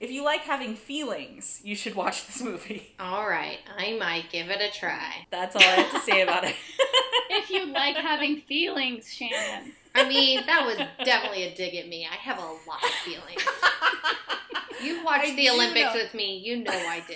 [0.00, 2.94] if you like having feelings, you should watch this movie.
[2.98, 5.26] All right, I might give it a try.
[5.30, 6.54] That's all I have to say about it.
[7.30, 9.72] if you like having feelings, Shannon.
[9.94, 12.06] I mean, that was definitely a dig at me.
[12.10, 13.42] I have a lot of feelings.
[14.82, 16.02] You've watched I the Olympics know.
[16.02, 16.38] with me.
[16.38, 17.14] You know I do.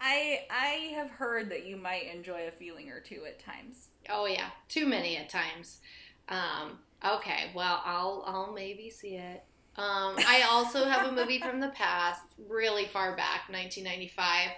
[0.00, 3.88] I I have heard that you might enjoy a feeling or two at times.
[4.08, 5.80] Oh yeah, too many at times.
[6.28, 9.42] Um, okay, well I'll I'll maybe see it.
[9.78, 14.50] Um, I also have a movie from the past, really far back, 1995.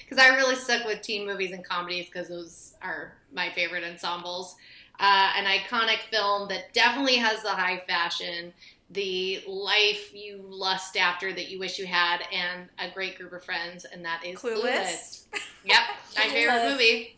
[0.00, 4.56] Because I really stuck with teen movies and comedies because those are my favorite ensembles.
[4.98, 8.52] Uh, an iconic film that definitely has the high fashion,
[8.90, 13.44] the life you lust after that you wish you had, and a great group of
[13.44, 14.62] friends, and that is Clueless.
[14.62, 15.24] Clueless.
[15.64, 15.80] Yep,
[16.16, 17.16] my favorite movie.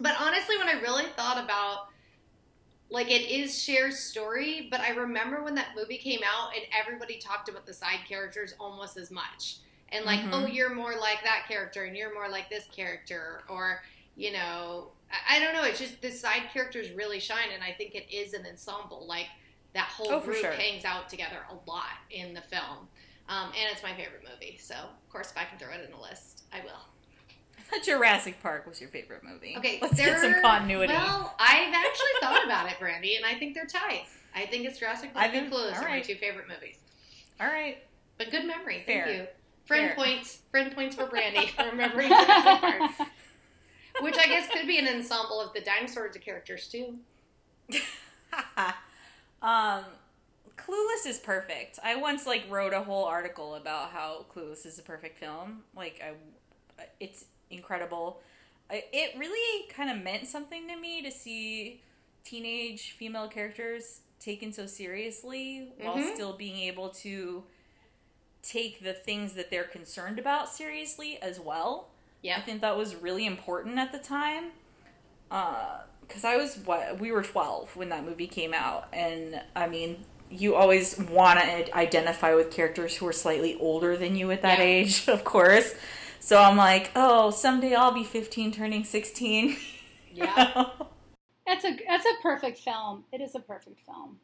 [0.00, 1.88] But honestly, when I really thought about
[2.90, 7.18] like it is Cher's story, but I remember when that movie came out and everybody
[7.18, 9.56] talked about the side characters almost as much.
[9.90, 10.30] And like, Mhm.
[10.32, 13.82] oh, you're more like that character and you're more like this character or
[14.16, 17.72] you know, I, I don't know, it's just the side characters really shine and I
[17.72, 19.06] think it is an ensemble.
[19.08, 19.26] Like
[19.72, 20.52] that whole Oh, group sure.
[20.52, 22.88] hangs out together a lot in the film.
[23.28, 24.56] Um, and it's my favorite movie.
[24.60, 26.84] So, of course, if I can throw it in the list, I will.
[27.64, 29.54] I thought Jurassic Park was your favorite movie.
[29.56, 30.92] Okay, let's get some continuity.
[30.92, 34.02] Well, I've actually thought about it, Brandy, and I think they're tied.
[34.34, 36.76] I think it's Jurassic Park I've and Clueless are my two favorite movies.
[37.40, 37.78] All right.
[38.18, 39.04] But good memory, Fair.
[39.04, 39.26] thank you.
[39.64, 39.96] Friend Fair.
[39.96, 43.08] points, friend points for Brandy for remembering Jurassic Park,
[44.00, 46.98] which I guess could be an ensemble of the dinosaurs characters too.
[49.42, 49.84] um,
[50.56, 51.78] Clueless is perfect.
[51.82, 55.62] I once like wrote a whole article about how Clueless is a perfect film.
[55.74, 57.24] Like I, it's
[57.56, 58.20] incredible.
[58.70, 61.80] It really kind of meant something to me to see
[62.24, 66.14] teenage female characters taken so seriously while Mhm.
[66.14, 67.44] still being able to
[68.42, 71.88] take the things that they're concerned about seriously as well.
[72.22, 72.38] Yeah.
[72.38, 74.52] I think that was really important at the time.
[75.28, 78.88] Because I was, what, we were 12 when that movie came out.
[78.92, 84.16] And I mean, you always want to identify with characters who are slightly older than
[84.16, 84.64] you at that Yeah.
[84.64, 85.74] age, of course.
[86.24, 89.58] So I'm like, oh, someday I'll be 15 turning 16.
[90.14, 90.68] yeah.
[91.46, 93.04] That's a that's a perfect film.
[93.12, 94.16] It is a perfect film.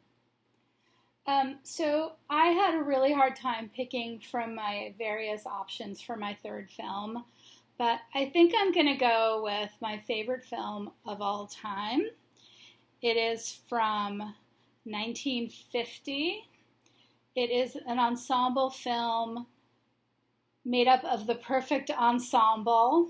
[1.27, 6.35] Um, so I had a really hard time picking from my various options for my
[6.41, 7.23] third film,
[7.77, 12.07] but I think I'm going to go with my favorite film of all time.
[13.03, 14.17] It is from
[14.85, 16.49] 1950.
[17.35, 19.45] It is an ensemble film
[20.63, 23.09] made up of the perfect ensemble.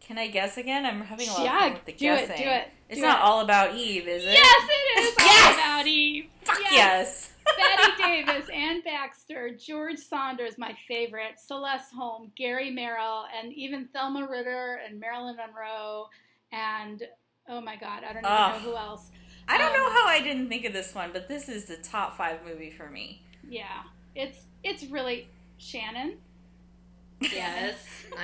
[0.00, 0.84] Can I guess again?
[0.84, 2.44] I'm having a lot Yeah, of fun with the do it, guessing.
[2.44, 3.22] do it, It's do not it.
[3.22, 4.32] all about Eve, is it?
[4.32, 6.26] Yes, it is all about Eve.
[6.44, 6.72] Fuck Yes.
[6.72, 7.28] yes.
[7.56, 7.92] Bette
[8.26, 14.80] Davis, Anne Baxter, George Sanders, my favorite, Celeste Holm, Gary Merrill, and even Thelma Ritter
[14.86, 16.06] and Marilyn Monroe,
[16.52, 17.02] and
[17.48, 18.62] oh my God, I don't even Ugh.
[18.62, 19.10] know who else.
[19.48, 21.76] I don't Um, know how I didn't think of this one, but this is the
[21.76, 23.22] top five movie for me.
[23.48, 23.82] Yeah,
[24.14, 26.18] it's it's really Shannon.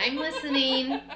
[0.08, 1.00] I'm listening.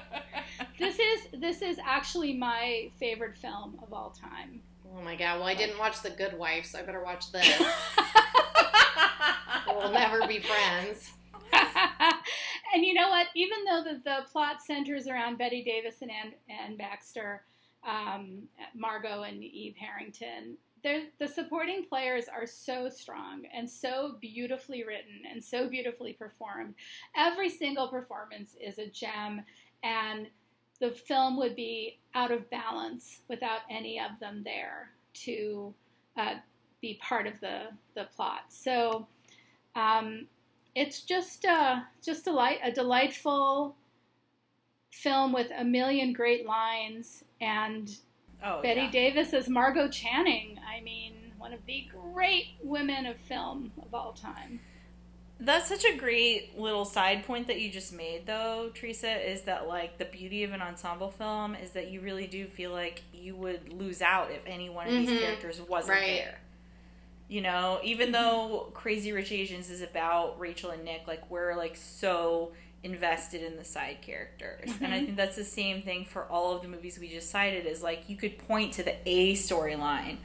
[0.79, 4.61] This is this is actually my favorite film of all time.
[4.97, 5.39] Oh my god!
[5.39, 7.63] Well, I didn't watch The Good Wife, so I better watch this.
[9.69, 11.13] we'll never be friends.
[12.75, 13.29] and you know what?
[13.35, 17.43] Even though the, the plot centers around Bette Davis and Anne, Anne Baxter,
[17.87, 25.23] um, Margo and Eve Harrington, the supporting players are so strong and so beautifully written
[25.31, 26.75] and so beautifully performed.
[27.17, 29.43] Every single performance is a gem,
[29.85, 30.27] and
[30.81, 35.73] the film would be out of balance without any of them there to
[36.17, 36.35] uh,
[36.81, 38.45] be part of the the plot.
[38.49, 39.07] So
[39.77, 40.27] um,
[40.75, 43.77] it's just uh, just a light, a delightful
[44.91, 47.97] film with a million great lines and
[48.45, 48.91] Oh, Bette yeah.
[48.91, 50.59] Davis as Margo Channing.
[50.67, 54.61] I mean, one of the great women of film of all time.
[55.41, 59.29] That's such a great little side point that you just made, though, Teresa.
[59.29, 62.71] Is that like the beauty of an ensemble film is that you really do feel
[62.71, 65.07] like you would lose out if any one of Mhm.
[65.07, 66.23] these characters wasn't Right.
[66.25, 66.39] there.
[67.29, 71.75] You know, even though Crazy Rich Asians is about Rachel and Nick, like we're like
[71.77, 72.53] so
[72.85, 75.05] invested in the side characters, and I Mhm.
[75.05, 77.65] think that's the same thing for all of the movies we just cited.
[77.67, 80.17] Is like you could point to the A storyline,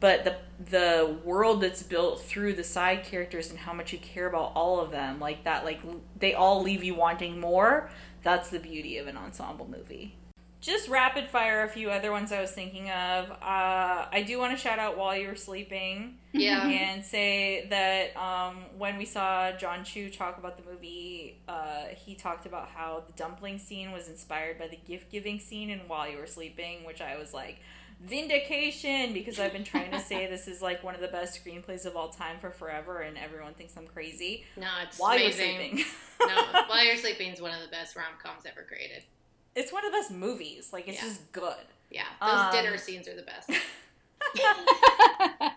[0.00, 4.26] but the the world that's built through the side characters and how much you care
[4.26, 5.80] about all of them like that like
[6.18, 7.90] they all leave you wanting more
[8.22, 10.14] that's the beauty of an ensemble movie
[10.60, 14.52] just rapid fire a few other ones i was thinking of uh, i do want
[14.52, 16.66] to shout out while you were sleeping Yeah.
[16.68, 22.14] and say that um, when we saw Jon Chu talk about the movie, uh, he
[22.14, 26.08] talked about how the dumpling scene was inspired by the gift giving scene in While
[26.08, 27.58] You Were Sleeping, which I was like,
[28.00, 31.84] vindication, because I've been trying to say this is like one of the best screenplays
[31.86, 34.44] of all time for forever, and everyone thinks I'm crazy.
[34.56, 35.78] No, it's While amazing.
[35.78, 35.84] You're Sleeping.
[36.28, 39.02] no, While You're Sleeping is one of the best rom coms ever created.
[39.54, 40.72] It's one of the best movies.
[40.72, 41.08] Like, it's Yeah.
[41.08, 41.66] just good.
[41.90, 43.50] Yeah, those Um, dinner scenes are the best.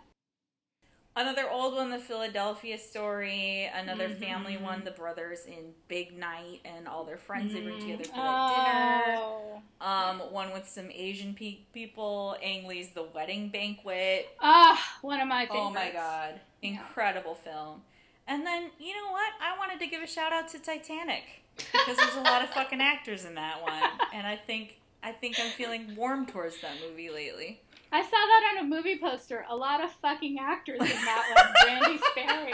[1.16, 3.66] Another old one, the Philadelphia story.
[3.72, 4.20] Another Mhm.
[4.20, 8.16] family one, the brothers in Big Night and all their friends they bring together for
[8.16, 9.16] dinner.
[9.20, 9.62] oh.
[9.80, 12.36] Um, one with some Asian pe- people.
[12.42, 14.36] Ang Lee's The Wedding Banquet.
[14.40, 15.66] Ah, one of my favorites.
[15.68, 17.84] Oh my god, incredible film.
[18.26, 19.34] And then you know what?
[19.40, 22.82] I wanted to give a shout out to Titanic because there's a lot of fucking
[22.82, 23.84] actors in that one,
[24.14, 27.62] and I think I think I'm feeling warm towards that movie lately.
[27.92, 29.46] I saw that on a movie poster.
[29.50, 31.80] A lot of fucking actors in that one.
[31.80, 32.54] Brandy Sperry.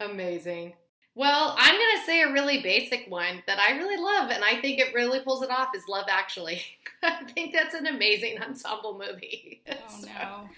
[0.00, 0.74] Amazing.
[1.16, 4.60] Well, I'm going to say a really basic one that I really love, and I
[4.60, 6.62] think it really pulls it off is Love Actually.
[7.02, 9.62] I think that's an amazing ensemble movie.
[9.68, 10.48] Oh no.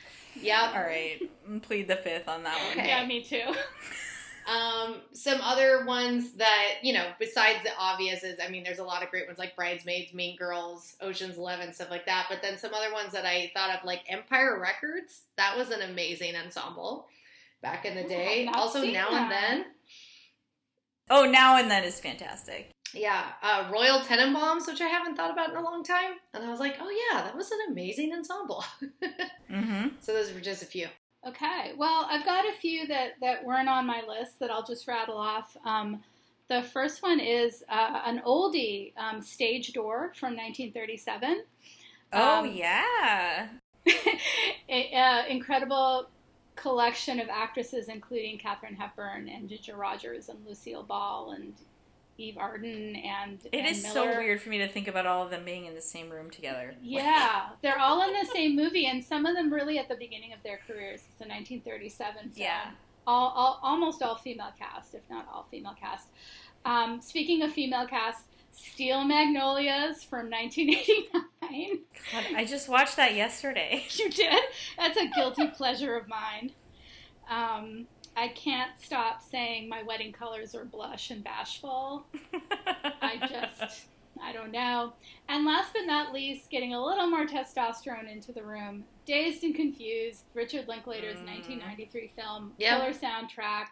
[0.41, 0.75] Yep.
[0.75, 1.21] All right,
[1.63, 2.79] plead the fifth on that one.
[2.79, 2.89] Okay.
[2.89, 3.43] Yeah, me too.
[4.47, 8.85] Um, some other ones that, you know, besides the obvious is, I mean, there's a
[8.85, 12.27] lot of great ones like Bridesmaids, Mean Girls, Ocean's Eleven, stuff like that.
[12.31, 15.83] But then some other ones that I thought of, like Empire Records, that was an
[15.83, 17.09] amazing ensemble
[17.61, 18.49] back in the day.
[18.53, 19.23] Also, Now that.
[19.23, 19.65] and Then.
[21.11, 22.71] Oh, now and then is fantastic.
[22.95, 26.13] Yeah, uh, Royal Tenenbaums, which I haven't thought about in a long time.
[26.35, 28.65] And I was like, oh, yeah, that was an amazing ensemble.
[29.49, 29.89] Mm-hmm.
[30.01, 30.89] so those were just a few.
[31.27, 31.73] Okay.
[31.77, 35.19] Well, I've got a few that, that weren't on my list that I'll just rattle
[35.19, 35.57] off.
[35.65, 36.03] Um,
[36.49, 41.43] the first one is uh, an oldie, um, Stage Door from 1937.
[42.13, 43.49] Oh Um, yeah.
[44.69, 46.09] a, uh, incredible
[46.55, 51.55] collection of actresses, including Katharine Hepburn and Ginger Rogers and Lucille Ball and
[52.19, 55.45] Eve Arden and It is so weird for me to think about all of them
[55.45, 56.75] being in the same room together.
[56.83, 60.33] Yeah, they're all in the same movie, and some of them really at the beginning
[60.33, 61.01] of their careers.
[61.11, 62.33] It's a 1937 film.
[62.35, 62.71] Yeah.
[63.07, 66.09] All, all, almost all female cast, if not all female cast.
[66.65, 68.25] Um, speaking of female cast,
[68.57, 71.79] Steel Magnolias from 1989.
[72.13, 73.85] God, I just watched that yesterday.
[73.97, 74.43] You did?
[74.79, 76.53] That's a guilty pleasure of mine.
[77.31, 77.87] Um,
[78.17, 82.07] I can't stop saying my wedding colors are blush and bashful.
[83.03, 83.87] I just,
[84.23, 84.95] I don't know.
[85.29, 89.55] And last but not least, getting a little more testosterone into the room, Dazed and
[89.55, 91.27] Confused, Richard Linklater's Mm.
[91.27, 92.79] 1993 film, Yep.
[92.81, 93.67] killer soundtrack,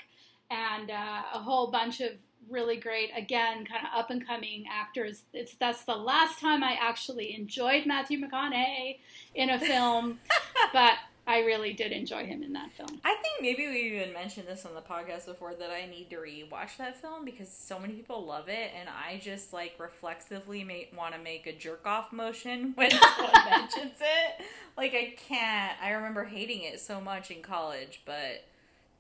[0.51, 2.13] and uh, a whole bunch of
[2.51, 5.23] really great, again, kind of up and coming actors.
[5.33, 8.99] It's that's the last time I actually enjoyed Matthew McConaughey
[9.35, 10.19] in a film,
[10.75, 10.93] but
[11.27, 13.01] I really did enjoy him in that film.
[13.03, 16.17] I think maybe we even mentioned this on the podcast before that I need to
[16.17, 20.67] rewatch that film because so many people love it, and I just like reflexively
[20.97, 24.45] want to make a jerk off motion when someone mentions it.
[24.77, 25.73] Like I can't.
[25.83, 28.45] I remember hating it so much in college, but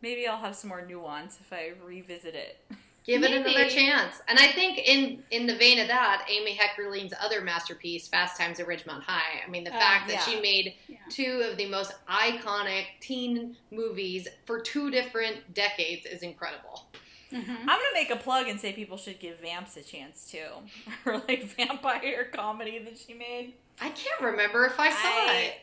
[0.00, 2.58] maybe I'll have some more nuance if I revisit it.
[3.04, 4.22] Give it another chance.
[4.28, 8.58] And I think in in the vein of that, Amy Heckerling's other masterpiece, Fast Times
[8.60, 9.42] at Ridgemont High.
[9.46, 10.20] I mean, the Oh, fact that yeah.
[10.24, 10.96] she made Yeah.
[11.10, 16.86] two of the most iconic teen movies for two different decades is incredible.
[17.30, 17.48] Mhm.
[17.60, 20.48] I'm gonna make a plug and say people should give Vamps a chance too,
[21.04, 23.54] or like vampire comedy that she made.
[23.80, 25.54] I can't remember if I saw I- it.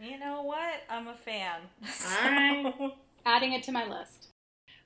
[0.00, 0.82] You know what?
[0.88, 1.60] I'm a fan.
[2.22, 2.74] Alright.
[2.78, 2.94] So-
[3.26, 4.28] Adding it to my list.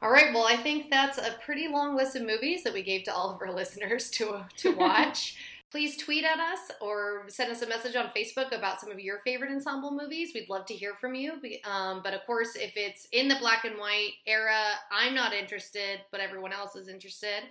[0.02, 3.04] All right, well, I think that's a pretty long list of movies that we gave
[3.04, 5.36] to all of our listeners to to watch.
[5.70, 9.20] Please tweet at us or send us a message on Facebook about some of your
[9.20, 10.32] favorite ensemble movies.
[10.34, 11.34] We'd love to hear from you.
[11.64, 16.00] Um, but of course, if it's in the black and white era, I'm not interested,
[16.10, 17.42] but everyone else is interested.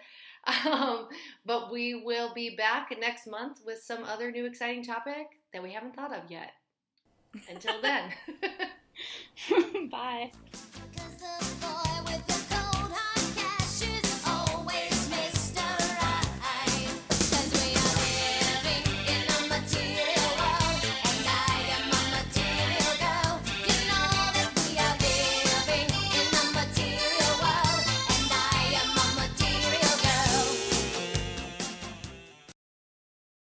[0.65, 1.09] Um,
[1.45, 5.73] but we will be back next month with some other new exciting topic that we
[5.73, 6.53] haven't thought of yet.
[7.49, 8.13] Until then.
[9.91, 10.31] Bye.